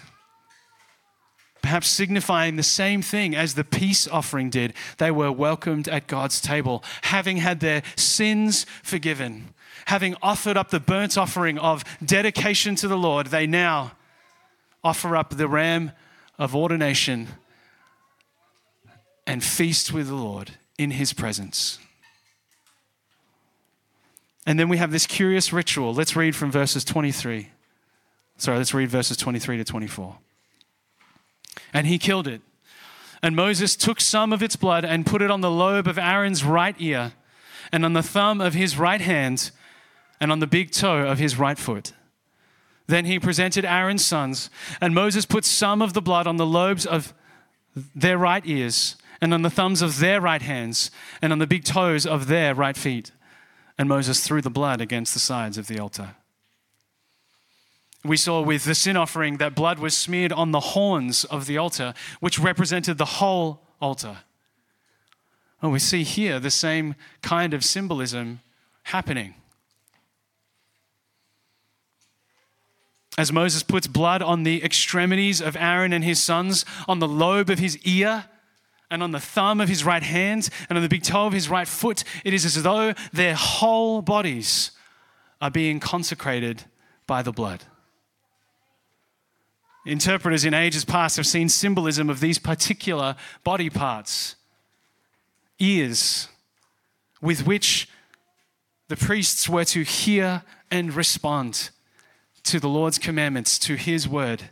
[1.61, 4.73] perhaps signifying the same thing as the peace offering did.
[4.97, 9.53] They were welcomed at God's table, having had their sins forgiven,
[9.85, 13.93] having offered up the burnt offering of dedication to the Lord, they now
[14.83, 15.91] offer up the ram
[16.39, 17.27] of ordination
[19.27, 21.77] and feast with the Lord in his presence.
[24.45, 25.93] And then we have this curious ritual.
[25.93, 27.49] Let's read from verses 23.
[28.37, 30.17] Sorry, let's read verses 23 to 24
[31.73, 32.41] and he killed it.
[33.23, 36.43] And Moses took some of its blood and put it on the lobe of Aaron's
[36.43, 37.13] right ear,
[37.71, 39.51] and on the thumb of his right hand,
[40.19, 41.93] and on the big toe of his right foot.
[42.87, 44.49] Then he presented Aaron's sons,
[44.81, 47.13] and Moses put some of the blood on the lobes of
[47.95, 51.63] their right ears, and on the thumbs of their right hands, and on the big
[51.63, 53.11] toes of their right feet.
[53.77, 56.15] And Moses threw the blood against the sides of the altar.
[58.03, 61.57] We saw with the sin offering that blood was smeared on the horns of the
[61.57, 64.17] altar, which represented the whole altar.
[65.61, 68.39] And we see here the same kind of symbolism
[68.83, 69.35] happening.
[73.17, 77.49] As Moses puts blood on the extremities of Aaron and his sons, on the lobe
[77.49, 78.25] of his ear,
[78.89, 81.49] and on the thumb of his right hand, and on the big toe of his
[81.49, 84.71] right foot, it is as though their whole bodies
[85.39, 86.63] are being consecrated
[87.05, 87.63] by the blood.
[89.85, 94.35] Interpreters in ages past have seen symbolism of these particular body parts
[95.59, 96.27] ears,
[97.21, 97.87] with which
[98.87, 101.69] the priests were to hear and respond
[102.43, 104.49] to the Lord's commandments, to his word.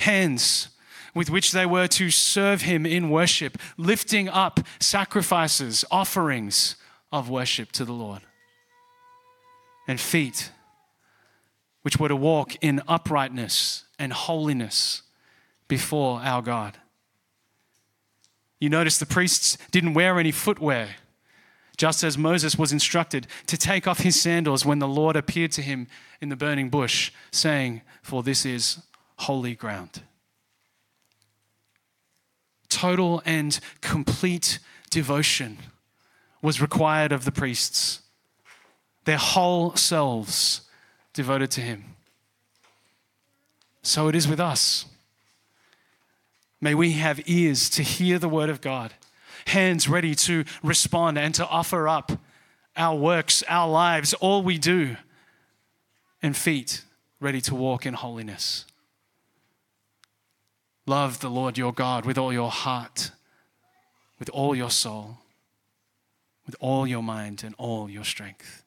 [0.00, 0.68] Hands,
[1.14, 6.76] with which they were to serve him in worship, lifting up sacrifices, offerings
[7.12, 8.22] of worship to the Lord.
[9.86, 10.50] And feet,
[11.84, 15.02] which were to walk in uprightness and holiness
[15.68, 16.78] before our God.
[18.58, 20.96] You notice the priests didn't wear any footwear,
[21.76, 25.62] just as Moses was instructed to take off his sandals when the Lord appeared to
[25.62, 25.86] him
[26.22, 28.78] in the burning bush, saying, For this is
[29.16, 30.00] holy ground.
[32.70, 35.58] Total and complete devotion
[36.40, 38.00] was required of the priests.
[39.04, 40.62] Their whole selves
[41.14, 41.96] devoted to Him.
[43.82, 44.86] So it is with us.
[46.60, 48.94] May we have ears to hear the word of God,
[49.46, 52.12] hands ready to respond and to offer up
[52.76, 54.96] our works, our lives, all we do,
[56.22, 56.82] and feet
[57.20, 58.64] ready to walk in holiness.
[60.86, 63.10] Love the Lord your God with all your heart,
[64.18, 65.18] with all your soul,
[66.46, 68.63] with all your mind, and all your strength.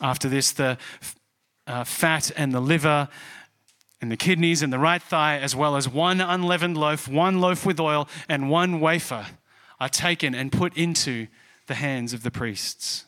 [0.00, 0.78] After this, the
[1.66, 3.08] uh, fat and the liver
[4.00, 7.64] and the kidneys and the right thigh, as well as one unleavened loaf, one loaf
[7.64, 9.26] with oil, and one wafer,
[9.80, 11.26] are taken and put into
[11.66, 13.06] the hands of the priests.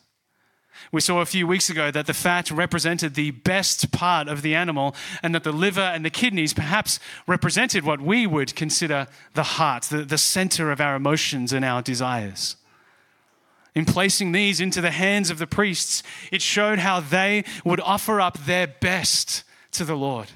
[0.91, 4.55] We saw a few weeks ago that the fat represented the best part of the
[4.55, 9.43] animal, and that the liver and the kidneys perhaps represented what we would consider the
[9.43, 12.55] heart, the, the center of our emotions and our desires.
[13.79, 18.19] In placing these into the hands of the priests, it showed how they would offer
[18.19, 20.27] up their best to the Lord.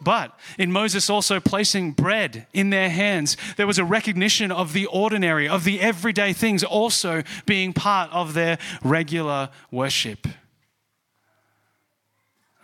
[0.00, 4.86] But in Moses also placing bread in their hands, there was a recognition of the
[4.86, 10.26] ordinary, of the everyday things also being part of their regular worship.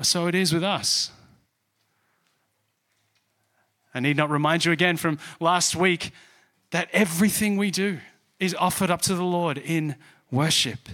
[0.00, 1.10] So it is with us.
[3.92, 6.12] I need not remind you again from last week
[6.70, 7.98] that everything we do,
[8.38, 9.96] is offered up to the Lord in
[10.30, 10.88] worship.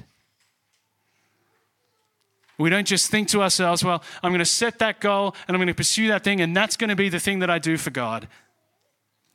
[2.57, 5.59] We don't just think to ourselves, well, I'm going to set that goal and I'm
[5.59, 7.77] going to pursue that thing, and that's going to be the thing that I do
[7.77, 8.29] for God.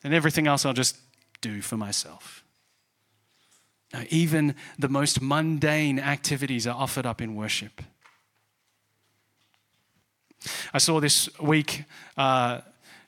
[0.03, 0.97] And everything else I'll just
[1.41, 2.43] do for myself.
[3.93, 7.81] Now, even the most mundane activities are offered up in worship.
[10.73, 11.83] I saw this week
[12.15, 12.61] uh,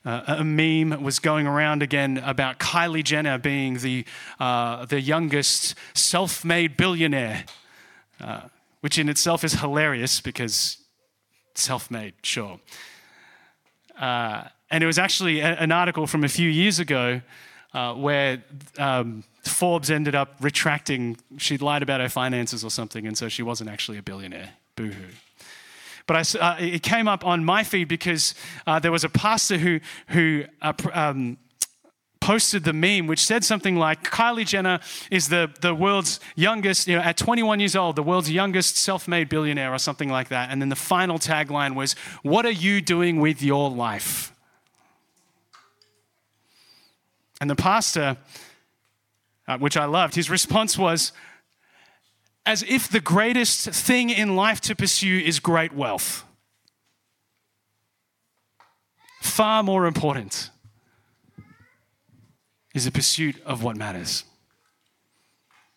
[0.04, 4.04] uh, a meme was going around again about Kylie Jenner being the,
[4.40, 7.44] uh, the youngest self made billionaire,
[8.20, 8.42] uh,
[8.80, 10.78] which in itself is hilarious because
[11.54, 12.58] self made, sure.
[13.98, 17.20] Uh, and it was actually a, an article from a few years ago
[17.74, 18.42] uh, where
[18.78, 23.42] um, Forbes ended up retracting, she'd lied about her finances or something, and so she
[23.42, 24.50] wasn't actually a billionaire.
[24.76, 25.08] Boo hoo.
[26.06, 28.34] But I, uh, it came up on my feed because
[28.66, 31.38] uh, there was a pastor who, who uh, um,
[32.22, 34.78] posted the meme, which said something like Kylie Jenner
[35.10, 39.08] is the, the world's youngest, you know, at 21 years old, the world's youngest self
[39.08, 40.50] made billionaire, or something like that.
[40.50, 44.32] And then the final tagline was, What are you doing with your life?
[47.40, 48.16] And the pastor,
[49.48, 51.12] uh, which I loved, his response was,
[52.44, 56.24] as if the greatest thing in life to pursue is great wealth.
[59.20, 60.50] Far more important
[62.74, 64.24] is the pursuit of what matters,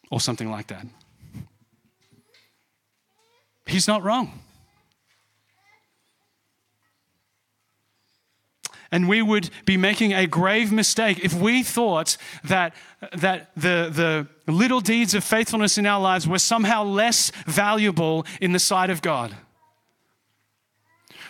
[0.09, 0.85] or something like that.
[3.65, 4.44] He's not wrong.
[8.91, 12.73] And we would be making a grave mistake if we thought that,
[13.13, 18.51] that the, the little deeds of faithfulness in our lives were somehow less valuable in
[18.51, 19.35] the sight of God.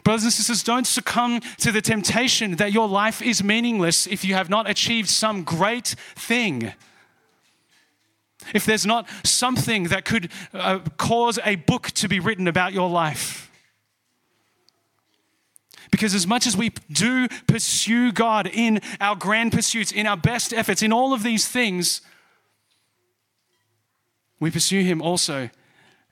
[0.04, 4.36] Brothers and sisters, don't succumb to the temptation that your life is meaningless if you
[4.36, 6.74] have not achieved some great thing.
[8.54, 12.88] If there's not something that could uh, cause a book to be written about your
[12.88, 13.45] life.
[15.96, 20.52] Because as much as we do pursue God in our grand pursuits, in our best
[20.52, 22.02] efforts, in all of these things,
[24.38, 25.50] we pursue Him also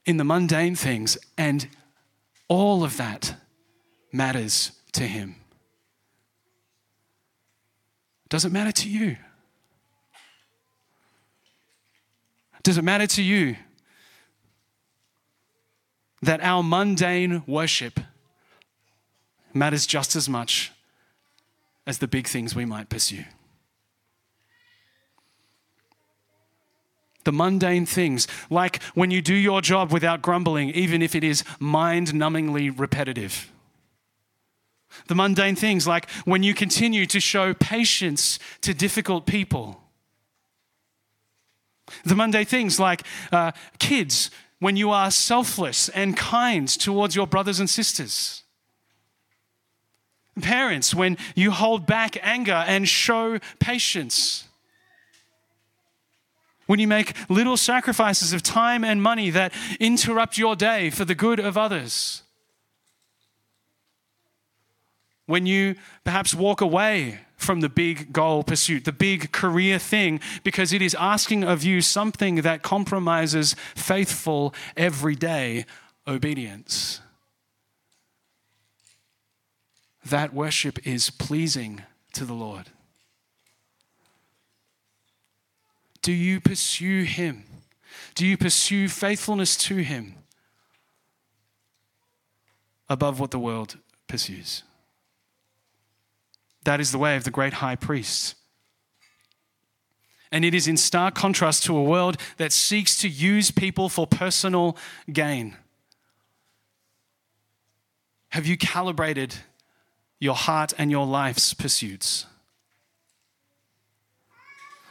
[0.05, 1.67] in the mundane things, and
[2.47, 3.35] all of that
[4.13, 5.35] matters to Him.
[8.29, 9.17] Does it matter to you?
[12.63, 13.57] Does it matter to you
[16.21, 17.99] that our mundane worship
[19.53, 20.71] matters just as much
[21.85, 23.25] as the big things we might pursue.
[27.23, 31.43] The mundane things, like when you do your job without grumbling, even if it is
[31.59, 33.49] mind numbingly repetitive.
[35.07, 39.81] The mundane things, like when you continue to show patience to difficult people.
[42.05, 44.29] The mundane things, like uh, kids,
[44.59, 48.42] when you are selfless and kind towards your brothers and sisters.
[50.41, 54.45] Parents, when you hold back anger and show patience.
[56.65, 61.13] When you make little sacrifices of time and money that interrupt your day for the
[61.13, 62.23] good of others.
[65.27, 70.73] When you perhaps walk away from the big goal pursuit, the big career thing, because
[70.73, 75.65] it is asking of you something that compromises faithful, everyday
[76.07, 77.02] obedience
[80.05, 81.83] that worship is pleasing
[82.13, 82.69] to the Lord?
[86.01, 87.45] Do you pursue Him?
[88.15, 90.15] Do you pursue faithfulness to Him
[92.89, 93.77] above what the world
[94.07, 94.63] pursues?
[96.65, 98.35] That is the way of the great high priest.
[100.31, 104.07] And it is in stark contrast to a world that seeks to use people for
[104.07, 104.75] personal
[105.11, 105.55] gain.
[108.29, 109.35] Have you calibrated
[110.23, 112.25] your heart and your life's pursuits.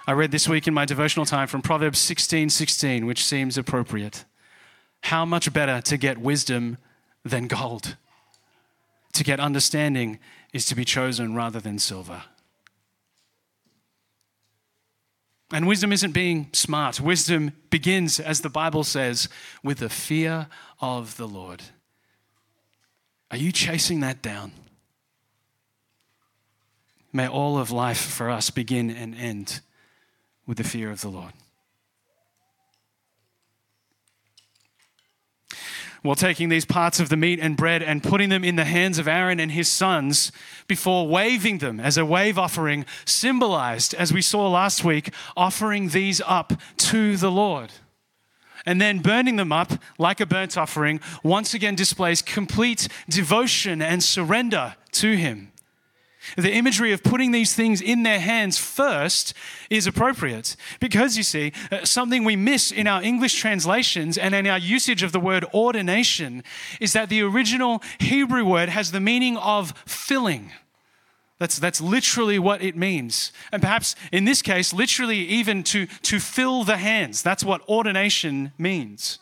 [0.06, 4.26] I read this week in my devotional time from Proverbs 16 16, which seems appropriate.
[5.04, 6.76] How much better to get wisdom
[7.24, 7.96] than gold?
[9.14, 10.18] To get understanding
[10.52, 12.24] is to be chosen rather than silver.
[15.50, 17.00] And wisdom isn't being smart.
[17.00, 19.30] Wisdom begins, as the Bible says,
[19.62, 20.48] with the fear
[20.80, 21.62] of the Lord.
[23.30, 24.52] Are you chasing that down?
[27.12, 29.60] May all of life for us begin and end
[30.46, 31.32] with the fear of the Lord.
[36.02, 38.98] While taking these parts of the meat and bread and putting them in the hands
[38.98, 40.32] of Aaron and his sons
[40.66, 46.20] before waving them as a wave offering, symbolized, as we saw last week, offering these
[46.26, 47.70] up to the Lord.
[48.66, 54.02] And then burning them up like a burnt offering once again displays complete devotion and
[54.02, 55.51] surrender to Him.
[56.36, 59.34] The imagery of putting these things in their hands first
[59.70, 64.46] is appropriate because you see, uh, something we miss in our English translations and in
[64.46, 66.42] our usage of the word ordination
[66.80, 70.52] is that the original Hebrew word has the meaning of filling.
[71.38, 73.32] That's, that's literally what it means.
[73.50, 77.20] And perhaps in this case, literally even to, to fill the hands.
[77.20, 79.18] That's what ordination means.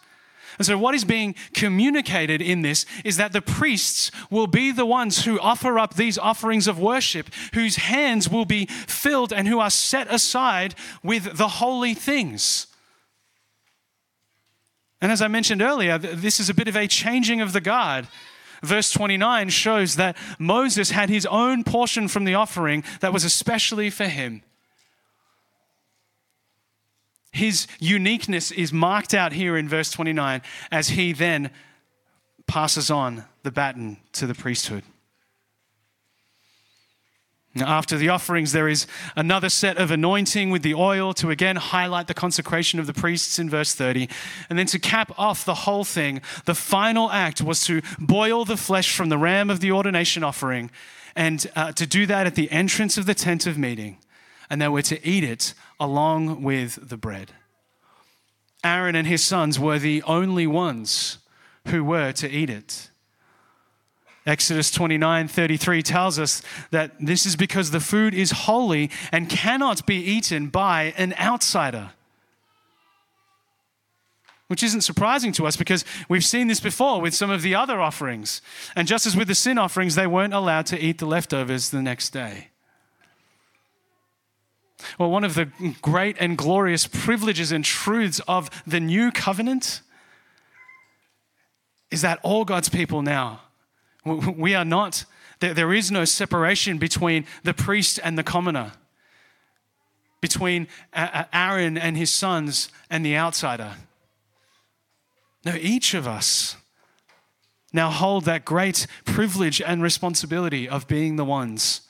[0.60, 4.84] And so, what is being communicated in this is that the priests will be the
[4.84, 9.58] ones who offer up these offerings of worship, whose hands will be filled and who
[9.58, 12.66] are set aside with the holy things.
[15.00, 18.06] And as I mentioned earlier, this is a bit of a changing of the guard.
[18.62, 23.88] Verse 29 shows that Moses had his own portion from the offering that was especially
[23.88, 24.42] for him.
[27.32, 31.50] His uniqueness is marked out here in verse 29 as he then
[32.46, 34.82] passes on the baton to the priesthood.
[37.56, 42.06] After the offerings, there is another set of anointing with the oil to again highlight
[42.06, 44.08] the consecration of the priests in verse 30.
[44.48, 48.56] And then to cap off the whole thing, the final act was to boil the
[48.56, 50.70] flesh from the ram of the ordination offering
[51.16, 53.98] and uh, to do that at the entrance of the tent of meeting.
[54.50, 57.32] And they were to eat it along with the bread.
[58.62, 61.18] Aaron and his sons were the only ones
[61.68, 62.90] who were to eat it.
[64.26, 69.86] Exodus 29 33 tells us that this is because the food is holy and cannot
[69.86, 71.90] be eaten by an outsider.
[74.48, 77.80] Which isn't surprising to us because we've seen this before with some of the other
[77.80, 78.42] offerings.
[78.76, 81.80] And just as with the sin offerings, they weren't allowed to eat the leftovers the
[81.80, 82.49] next day.
[84.98, 85.50] Well, one of the
[85.82, 89.80] great and glorious privileges and truths of the new covenant
[91.90, 93.40] is that all God's people now,
[94.04, 95.04] we are not,
[95.40, 98.72] there is no separation between the priest and the commoner,
[100.20, 103.74] between Aaron and his sons and the outsider.
[105.44, 106.56] No, each of us
[107.72, 111.82] now hold that great privilege and responsibility of being the ones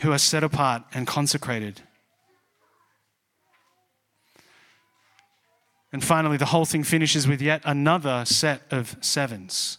[0.00, 1.82] who are set apart and consecrated.
[5.92, 9.78] And finally, the whole thing finishes with yet another set of sevens.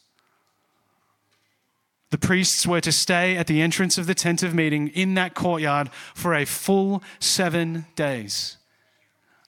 [2.09, 5.33] The priests were to stay at the entrance of the tent of meeting in that
[5.33, 8.57] courtyard for a full seven days.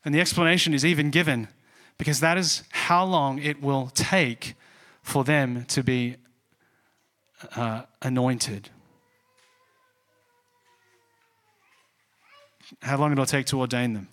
[0.06, 1.50] And the explanation is even given
[1.98, 4.56] because that is how long it will take
[5.02, 6.16] for them to be
[7.58, 8.70] uh, anointed.
[12.82, 14.08] How long it'll take to ordain them?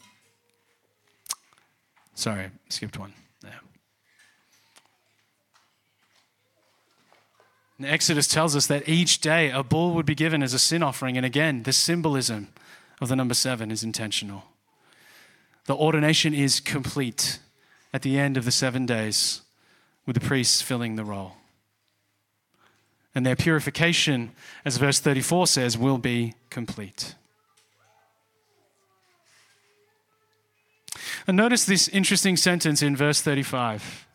[2.14, 3.14] Sorry, skipped one.
[3.42, 3.50] Yeah.
[7.88, 11.16] Exodus tells us that each day a bull would be given as a sin offering.
[11.16, 12.48] And again, the symbolism
[13.00, 14.44] of the number seven is intentional.
[15.64, 17.38] The ordination is complete
[17.92, 19.42] at the end of the seven days
[20.06, 21.36] with the priests filling the role.
[23.14, 24.32] And their purification,
[24.64, 27.14] as verse 34 says, will be complete.
[31.26, 34.06] And notice this interesting sentence in verse 35.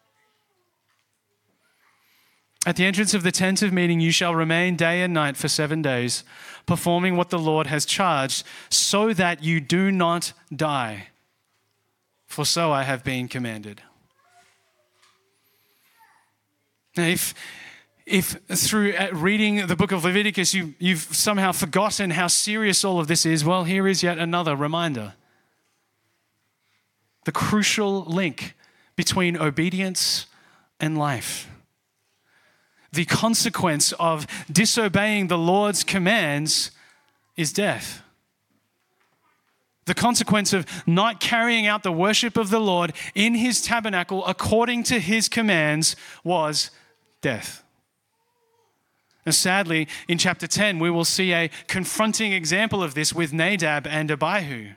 [2.66, 5.48] At the entrance of the tent of meeting, you shall remain day and night for
[5.48, 6.24] seven days,
[6.66, 11.10] performing what the Lord has charged, so that you do not die.
[12.26, 13.84] For so I have been commanded.
[16.98, 17.36] Now, if,
[18.08, 23.00] if through uh, reading the book of Leviticus you, you've somehow forgotten how serious all
[23.00, 25.14] of this is, well, here is yet another reminder
[27.26, 28.56] the crucial link
[28.96, 30.26] between obedience
[30.80, 31.50] and life.
[32.94, 36.72] The consequence of disobeying the Lord's commands
[37.36, 38.02] is death.
[39.86, 44.84] The consequence of not carrying out the worship of the Lord in his tabernacle according
[44.84, 46.72] to his commands was
[47.22, 47.64] death.
[49.26, 53.86] And sadly, in chapter 10, we will see a confronting example of this with Nadab
[53.88, 54.74] and Abihu.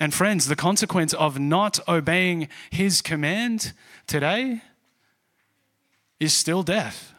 [0.00, 3.72] And friends, the consequence of not obeying his command
[4.06, 4.62] today
[6.20, 7.12] is still death.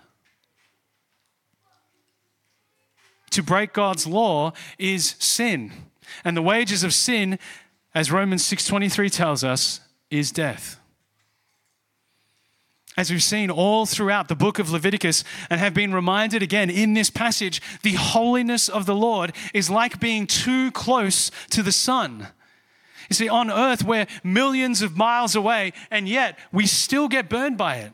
[3.31, 5.71] To break God's law is sin.
[6.23, 7.37] And the wages of sin,
[7.93, 10.79] as Romans 6:23 tells us, is death.
[12.97, 16.95] As we've seen all throughout the book of Leviticus and have been reminded again in
[16.95, 22.29] this passage, the holiness of the Lord is like being too close to the sun.
[23.09, 27.57] You see, on earth, we're millions of miles away, and yet we still get burned
[27.57, 27.91] by it.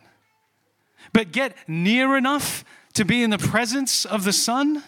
[1.14, 4.84] But get near enough to be in the presence of the sun,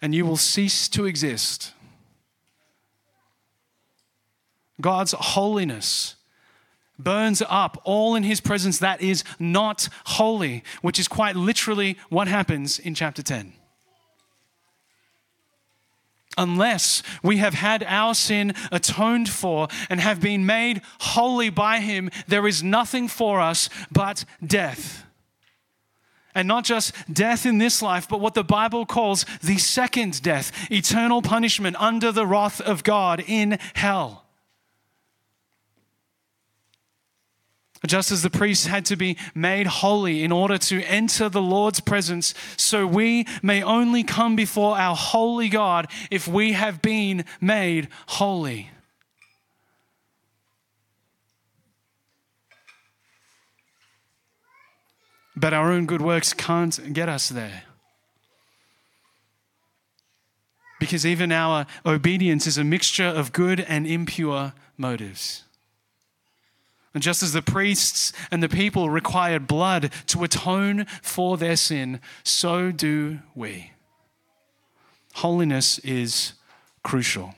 [0.00, 1.72] and you will cease to exist.
[4.80, 6.16] God's holiness
[6.98, 12.28] burns up all in his presence that is not holy, which is quite literally what
[12.28, 13.52] happens in chapter 10.
[16.36, 22.10] Unless we have had our sin atoned for and have been made holy by him,
[22.28, 25.04] there is nothing for us but death.
[26.34, 30.70] And not just death in this life, but what the Bible calls the second death
[30.70, 34.25] eternal punishment under the wrath of God in hell.
[37.86, 41.80] Just as the priests had to be made holy in order to enter the Lord's
[41.80, 47.88] presence, so we may only come before our holy God if we have been made
[48.06, 48.70] holy.
[55.36, 57.64] But our own good works can't get us there.
[60.80, 65.45] Because even our obedience is a mixture of good and impure motives.
[66.96, 72.00] And just as the priests and the people required blood to atone for their sin,
[72.24, 73.72] so do we.
[75.16, 76.32] Holiness is
[76.82, 77.34] crucial.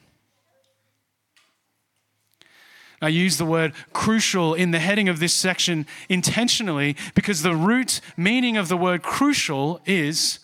[3.02, 8.00] I use the word crucial in the heading of this section intentionally because the root
[8.16, 10.38] meaning of the word crucial is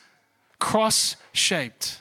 [0.58, 2.00] cross shaped.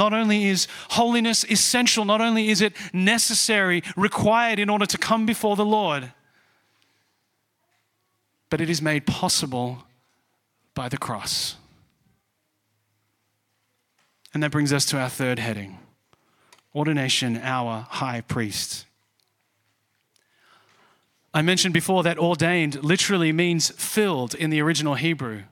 [0.00, 5.26] Not only is holiness essential, not only is it necessary, required in order to come
[5.26, 6.10] before the Lord,
[8.48, 9.84] but it is made possible
[10.74, 11.56] by the cross.
[14.32, 15.78] And that brings us to our third heading
[16.74, 18.86] ordination, our high priest.
[21.34, 25.42] I mentioned before that ordained literally means filled in the original Hebrew.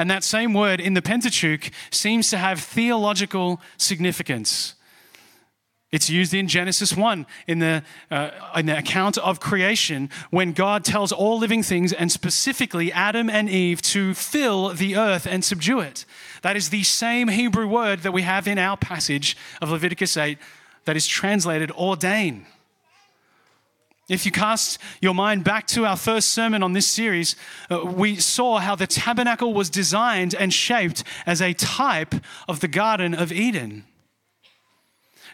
[0.00, 4.74] And that same word in the Pentateuch seems to have theological significance.
[5.92, 10.86] It's used in Genesis 1 in the, uh, in the account of creation when God
[10.86, 15.80] tells all living things, and specifically Adam and Eve, to fill the earth and subdue
[15.80, 16.06] it.
[16.40, 20.38] That is the same Hebrew word that we have in our passage of Leviticus 8
[20.86, 22.46] that is translated ordain.
[24.10, 27.36] If you cast your mind back to our first sermon on this series,
[27.70, 32.16] uh, we saw how the tabernacle was designed and shaped as a type
[32.48, 33.84] of the Garden of Eden.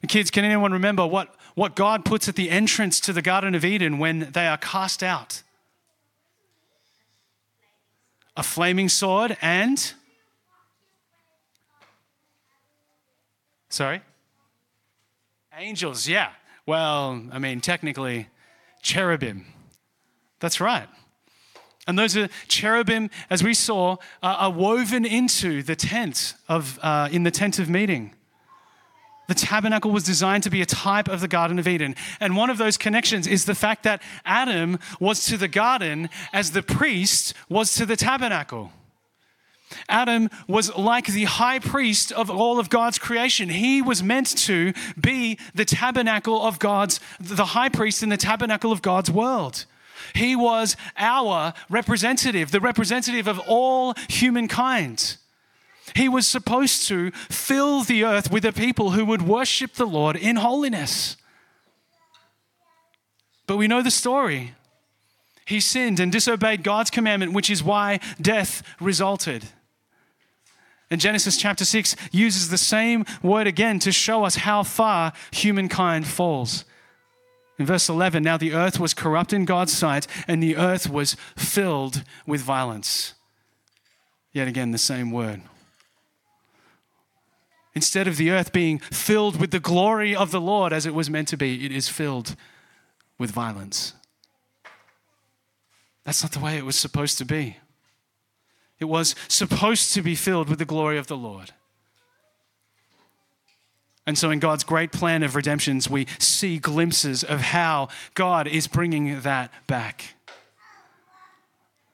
[0.06, 3.64] Kids, can anyone remember what, what God puts at the entrance to the Garden of
[3.64, 5.42] Eden when they are cast out?
[8.36, 9.94] A flaming sword and.
[13.70, 14.02] Sorry?
[15.56, 16.32] Angels, yeah.
[16.66, 18.28] Well, I mean, technically,
[18.86, 19.44] cherubim.
[20.38, 20.88] That's right.
[21.88, 27.24] And those are cherubim, as we saw, are woven into the tent of, uh, in
[27.24, 28.14] the tent of meeting.
[29.28, 31.96] The tabernacle was designed to be a type of the Garden of Eden.
[32.20, 36.52] And one of those connections is the fact that Adam was to the garden as
[36.52, 38.70] the priest was to the tabernacle.
[39.88, 43.48] Adam was like the high priest of all of God's creation.
[43.48, 48.72] He was meant to be the tabernacle of God's, the high priest in the tabernacle
[48.72, 49.64] of God's world.
[50.14, 55.16] He was our representative, the representative of all humankind.
[55.94, 60.16] He was supposed to fill the earth with a people who would worship the Lord
[60.16, 61.16] in holiness.
[63.46, 64.54] But we know the story.
[65.44, 69.44] He sinned and disobeyed God's commandment, which is why death resulted.
[70.90, 76.06] And Genesis chapter 6 uses the same word again to show us how far humankind
[76.06, 76.64] falls.
[77.58, 81.16] In verse 11, now the earth was corrupt in God's sight, and the earth was
[81.36, 83.14] filled with violence.
[84.32, 85.40] Yet again, the same word.
[87.74, 91.10] Instead of the earth being filled with the glory of the Lord as it was
[91.10, 92.36] meant to be, it is filled
[93.18, 93.94] with violence.
[96.04, 97.56] That's not the way it was supposed to be.
[98.78, 101.52] It was supposed to be filled with the glory of the Lord.
[104.06, 108.68] And so, in God's great plan of redemptions, we see glimpses of how God is
[108.68, 110.14] bringing that back.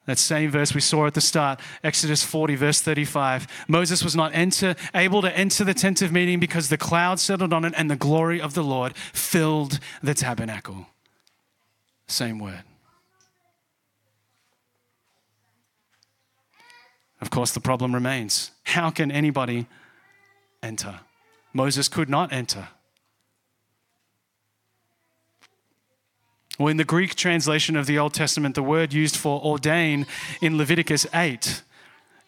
[0.06, 3.46] That same verse we saw at the start, Exodus 40, verse 35.
[3.68, 7.52] Moses was not enter, able to enter the tent of meeting because the cloud settled
[7.52, 10.88] on it and the glory of the Lord filled the tabernacle.
[12.08, 12.64] Same word.
[17.22, 19.66] Of course, the problem remains how can anybody
[20.62, 21.00] enter?
[21.54, 22.68] Moses could not enter.
[26.58, 30.06] Well, in the Greek translation of the Old Testament, the word used for ordain
[30.40, 31.62] in Leviticus 8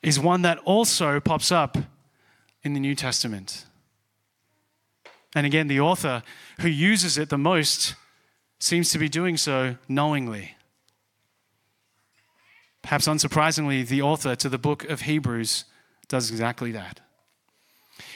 [0.02, 1.76] is one that also pops up
[2.62, 3.66] in the New Testament.
[5.34, 6.22] And again, the author
[6.60, 7.96] who uses it the most
[8.60, 10.56] seems to be doing so knowingly.
[12.84, 15.64] Perhaps unsurprisingly, the author to the book of Hebrews
[16.06, 17.00] does exactly that.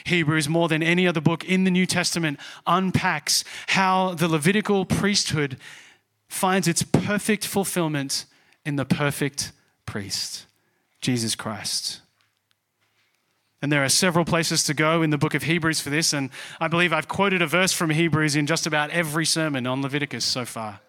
[0.05, 5.57] Hebrews, more than any other book in the New Testament, unpacks how the Levitical priesthood
[6.27, 8.25] finds its perfect fulfillment
[8.63, 9.53] in the perfect
[9.87, 10.45] priest,
[11.01, 12.01] Jesus Christ.
[13.63, 16.29] And there are several places to go in the book of Hebrews for this, and
[16.59, 20.25] I believe I've quoted a verse from Hebrews in just about every sermon on Leviticus
[20.25, 20.81] so far.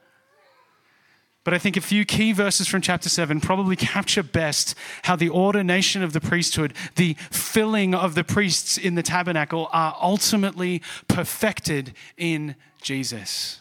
[1.50, 5.30] But I think a few key verses from chapter 7 probably capture best how the
[5.30, 11.92] ordination of the priesthood, the filling of the priests in the tabernacle, are ultimately perfected
[12.16, 13.58] in Jesus.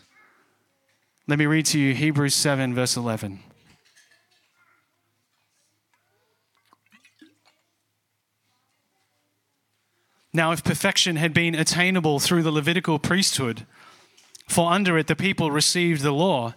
[1.25, 3.39] Let me read to you Hebrews 7, verse 11.
[10.31, 13.65] Now, if perfection had been attainable through the Levitical priesthood,
[14.47, 16.53] for under it the people received the law,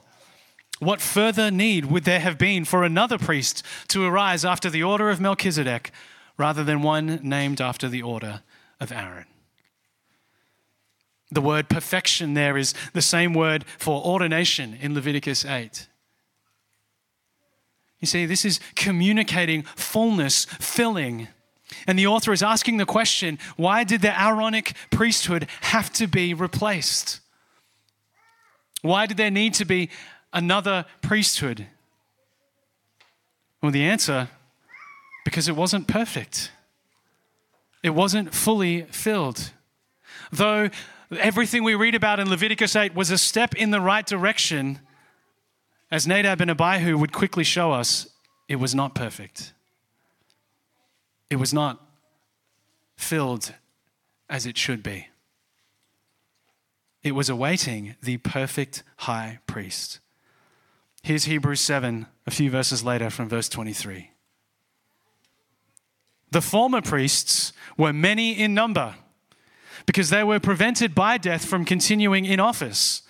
[0.83, 5.11] what further need would there have been for another priest to arise after the order
[5.11, 5.91] of Melchizedek
[6.37, 8.43] rather than one named after the order
[8.81, 9.27] of Aaron?
[11.31, 15.89] The word perfection there is the same word for ordination in Leviticus 8.
[18.01, 21.29] You see, this is communicating fullness, filling
[21.87, 26.35] and the author is asking the question why did the Aaronic priesthood have to be
[26.35, 27.21] replaced?
[28.83, 29.91] Why did there need to be
[30.33, 31.67] another priesthood?
[33.63, 34.29] Well, the answer
[35.25, 36.51] because it wasn't perfect,
[37.83, 39.53] it wasn't fully filled.
[40.33, 40.71] Though
[41.17, 44.81] everything we read about in Leviticus 8 was a step in the right direction,
[45.91, 48.09] as Nadab and Abihu would quickly show us,
[48.49, 49.53] it was not perfect
[51.33, 51.81] it was not
[52.95, 53.55] filled
[54.29, 55.09] as it should be.
[57.03, 60.01] It was awaiting the perfect high priest.
[61.03, 64.11] Here's Hebrews 7, a few verses later from verse 23.
[66.31, 68.95] The former priests were many in number
[69.85, 73.03] because they were prevented by death from continuing in office.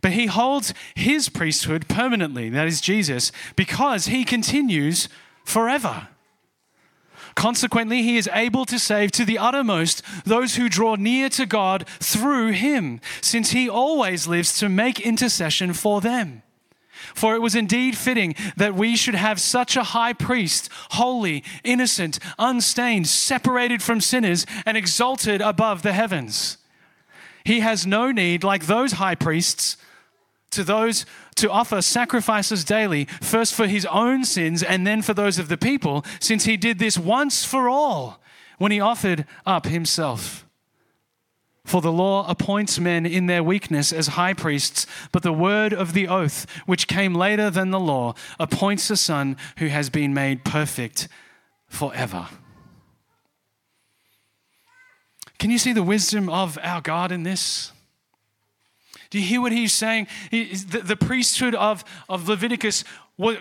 [0.00, 5.08] But he holds his priesthood permanently, that is Jesus, because he continues
[5.44, 6.08] forever.
[7.34, 11.88] Consequently, he is able to save to the uttermost those who draw near to God
[11.98, 16.42] through him, since he always lives to make intercession for them.
[17.14, 22.18] For it was indeed fitting that we should have such a high priest, holy, innocent,
[22.38, 26.58] unstained, separated from sinners, and exalted above the heavens.
[27.44, 29.76] He has no need, like those high priests,
[30.50, 31.04] to those
[31.36, 35.58] to offer sacrifices daily, first for his own sins and then for those of the
[35.58, 38.20] people, since he did this once for all
[38.58, 40.43] when he offered up himself.
[41.64, 45.94] For the law appoints men in their weakness as high priests, but the word of
[45.94, 50.44] the oath, which came later than the law, appoints a son who has been made
[50.44, 51.08] perfect
[51.66, 52.28] forever.
[55.38, 57.72] Can you see the wisdom of our God in this?
[59.10, 60.06] Do you hear what he's saying?
[60.30, 62.84] The, priesthood of, of Leviticus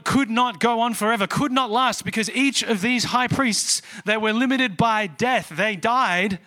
[0.04, 4.18] could not go on forever, could not last, because each of these high priests, they
[4.18, 5.50] were limited by death.
[5.50, 6.40] They died.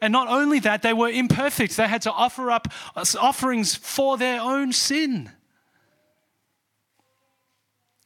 [0.00, 1.76] And not only that, they were imperfect.
[1.76, 5.30] They had to offer up uh, offerings for their own sin.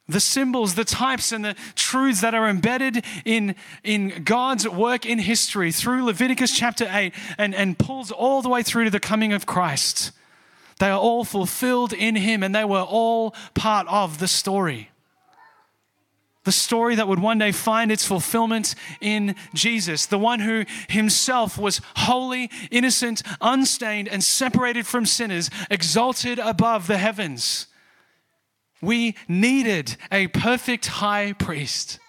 [0.09, 5.19] The symbols, the types, and the truths that are embedded in, in God's work in
[5.19, 9.33] history through Leviticus chapter 8 and, and pulls all the way through to the coming
[9.33, 10.13] of Christ
[10.83, 14.91] they are all fulfilled in him, and they were all part of the story.
[16.45, 21.57] The story that would one day find its fulfillment in Jesus, the one who himself
[21.57, 27.69] was holy, innocent, unstained, and separated from sinners, exalted above the heavens.
[28.81, 32.01] We needed a perfect high priest.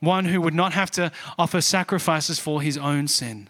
[0.00, 3.48] One who would not have to offer sacrifices for his own sin.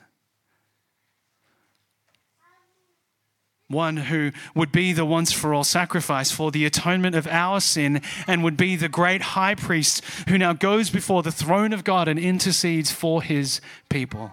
[3.69, 8.01] One who would be the once for all sacrifice for the atonement of our sin
[8.27, 12.07] and would be the great high priest who now goes before the throne of God
[12.07, 14.33] and intercedes for his people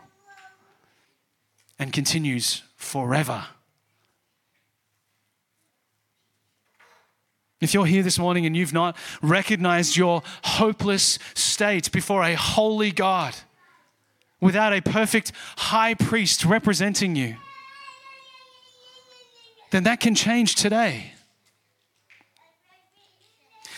[1.79, 3.47] and continues forever.
[7.59, 12.91] If you're here this morning and you've not recognized your hopeless state before a holy
[12.91, 13.35] God
[14.41, 17.37] without a perfect high priest representing you,
[19.73, 21.13] then that can change today.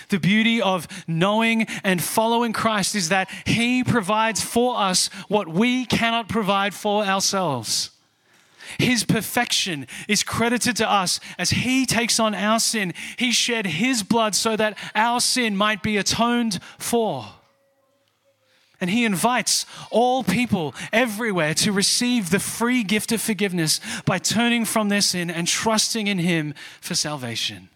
[0.10, 5.86] The beauty of knowing and following Christ is that He provides for us what we
[5.86, 7.92] cannot provide for ourselves.
[8.78, 12.94] His perfection is credited to us as He takes on our sin.
[13.16, 17.26] He shed His blood so that our sin might be atoned for.
[18.86, 24.64] And He invites all people everywhere to receive the free gift of forgiveness by turning
[24.64, 27.70] from their sin and trusting in Him for salvation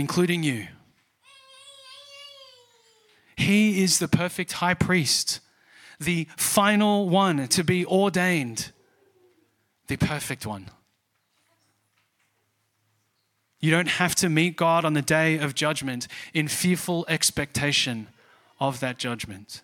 [0.00, 0.66] including you.
[3.36, 5.38] He is the perfect high priest,
[6.00, 8.72] the final one to be ordained,
[9.86, 10.70] the perfect one.
[13.60, 18.08] You don't have to meet God on the day of judgment in fearful expectation
[18.60, 19.62] of that judgment.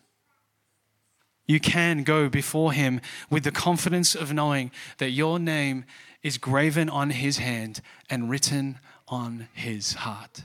[1.46, 5.84] You can go before Him with the confidence of knowing that your name
[6.22, 7.80] is graven on His hand
[8.10, 10.42] and written on his heart.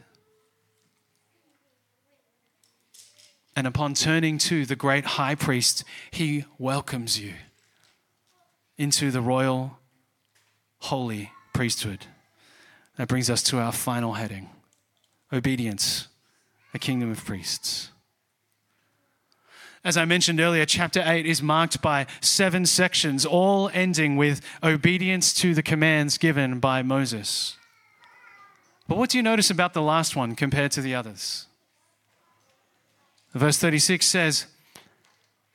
[3.56, 7.34] And upon turning to the great high priest, he welcomes you
[8.78, 9.80] into the royal,
[10.80, 12.06] holy priesthood.
[12.97, 14.49] That brings us to our final heading
[15.34, 16.08] obedience,
[16.74, 17.89] a kingdom of priests.
[19.84, 25.34] As I mentioned earlier, chapter 8 is marked by seven sections, all ending with obedience
[25.36, 27.58] to the commands given by Moses.
[28.88, 31.48] But what do you notice about the last one compared to the others?
[33.34, 34.46] Verse 36 says,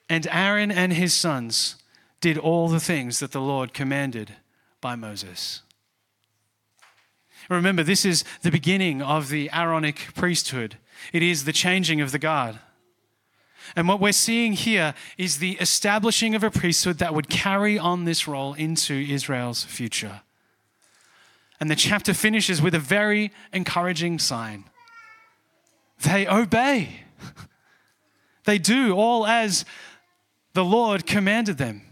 [0.09, 1.77] And Aaron and his sons
[2.21, 4.33] did all the things that the Lord commanded
[4.81, 5.63] by Moses.
[7.49, 10.79] Remember, this is the beginning of the Aaronic priesthood.
[11.13, 12.59] It is the changing of the guard.
[13.75, 18.05] And what we're seeing here is the establishing of a priesthood that would carry on
[18.05, 20.21] this role into Israel's future.
[21.59, 24.65] And the chapter finishes with a very encouraging sign
[26.03, 27.05] they obey,
[28.45, 29.65] they do all as
[30.53, 31.83] the Lord commanded them.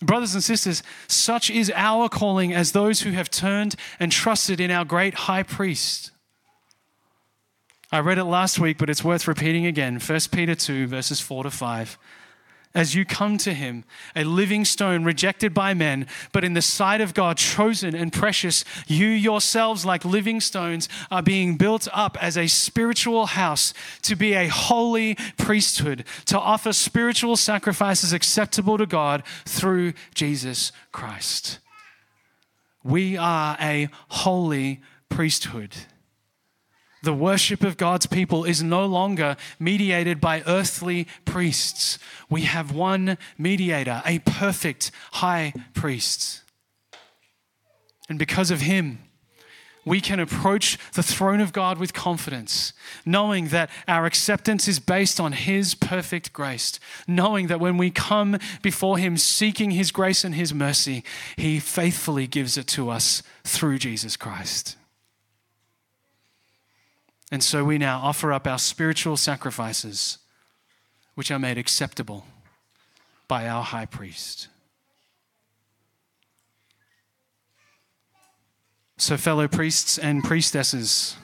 [0.00, 4.70] Brothers and sisters, such is our calling as those who have turned and trusted in
[4.70, 6.12] our great high priest.
[7.90, 9.98] I read it last week, but it's worth repeating again.
[9.98, 11.98] 1 Peter 2, verses 4 to 5
[12.74, 13.84] as you come to him,
[14.14, 18.64] a living stone rejected by men, but in the sight of God, chosen and precious,
[18.86, 23.72] you yourselves, like living stones, are being built up as a spiritual house
[24.02, 31.58] to be a holy priesthood, to offer spiritual sacrifices acceptable to God through Jesus Christ.
[32.84, 35.74] We are a holy priesthood.
[37.02, 41.98] The worship of God's people is no longer mediated by earthly priests.
[42.28, 46.42] We have one mediator, a perfect high priest.
[48.08, 48.98] And because of him,
[49.88, 52.74] we can approach the throne of God with confidence,
[53.06, 58.38] knowing that our acceptance is based on His perfect grace, knowing that when we come
[58.60, 61.04] before Him seeking His grace and His mercy,
[61.36, 64.76] He faithfully gives it to us through Jesus Christ.
[67.30, 70.18] And so we now offer up our spiritual sacrifices,
[71.14, 72.24] which are made acceptable
[73.26, 74.48] by our high priest.
[78.96, 81.16] So, fellow priests and priestesses,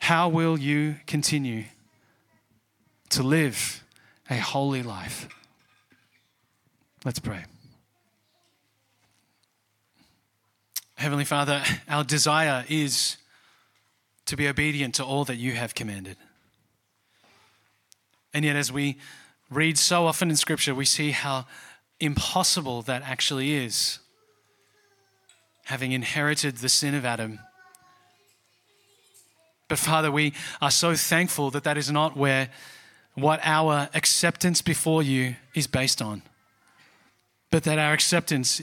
[0.00, 1.64] how will you continue
[3.08, 3.82] to live
[4.30, 5.28] a holy life?
[7.04, 7.44] Let's pray.
[10.94, 13.16] Heavenly Father, our desire is
[14.26, 16.16] to be obedient to all that you have commanded.
[18.32, 18.96] And yet, as we
[19.50, 21.46] read so often in Scripture, we see how
[22.00, 24.00] impossible that actually is.
[25.66, 27.38] Having inherited the sin of Adam.
[29.68, 32.50] But Father, we are so thankful that that is not where
[33.14, 36.22] what our acceptance before you is based on,
[37.50, 38.60] but that our acceptance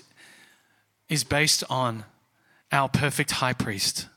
[1.09, 2.03] is based on
[2.71, 4.07] our perfect high priest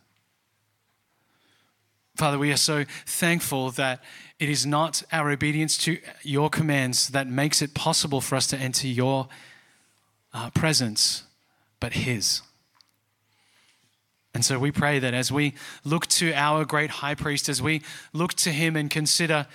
[2.16, 4.02] Father, we are so thankful that
[4.38, 8.56] it is not our obedience to your commands that makes it possible for us to
[8.56, 9.28] enter your
[10.32, 11.24] uh, presence,
[11.80, 12.42] but His.
[14.34, 15.54] And so we pray that as we
[15.84, 19.46] look to our great high priest, as we look to him and consider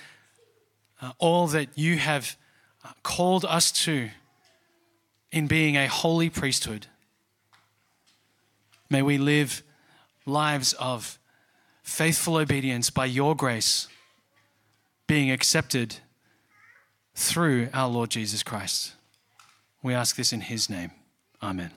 [1.02, 2.36] uh, all that you have
[2.82, 4.08] uh, called us to
[5.30, 6.86] in being a holy priesthood,
[8.88, 9.62] may we live
[10.24, 11.18] lives of
[11.90, 13.88] faithful obedience by your grace
[15.08, 15.96] being accepted
[17.16, 18.92] through our Lord Jesus Christ.
[19.82, 20.92] We ask this in his name.
[21.42, 21.72] Amen.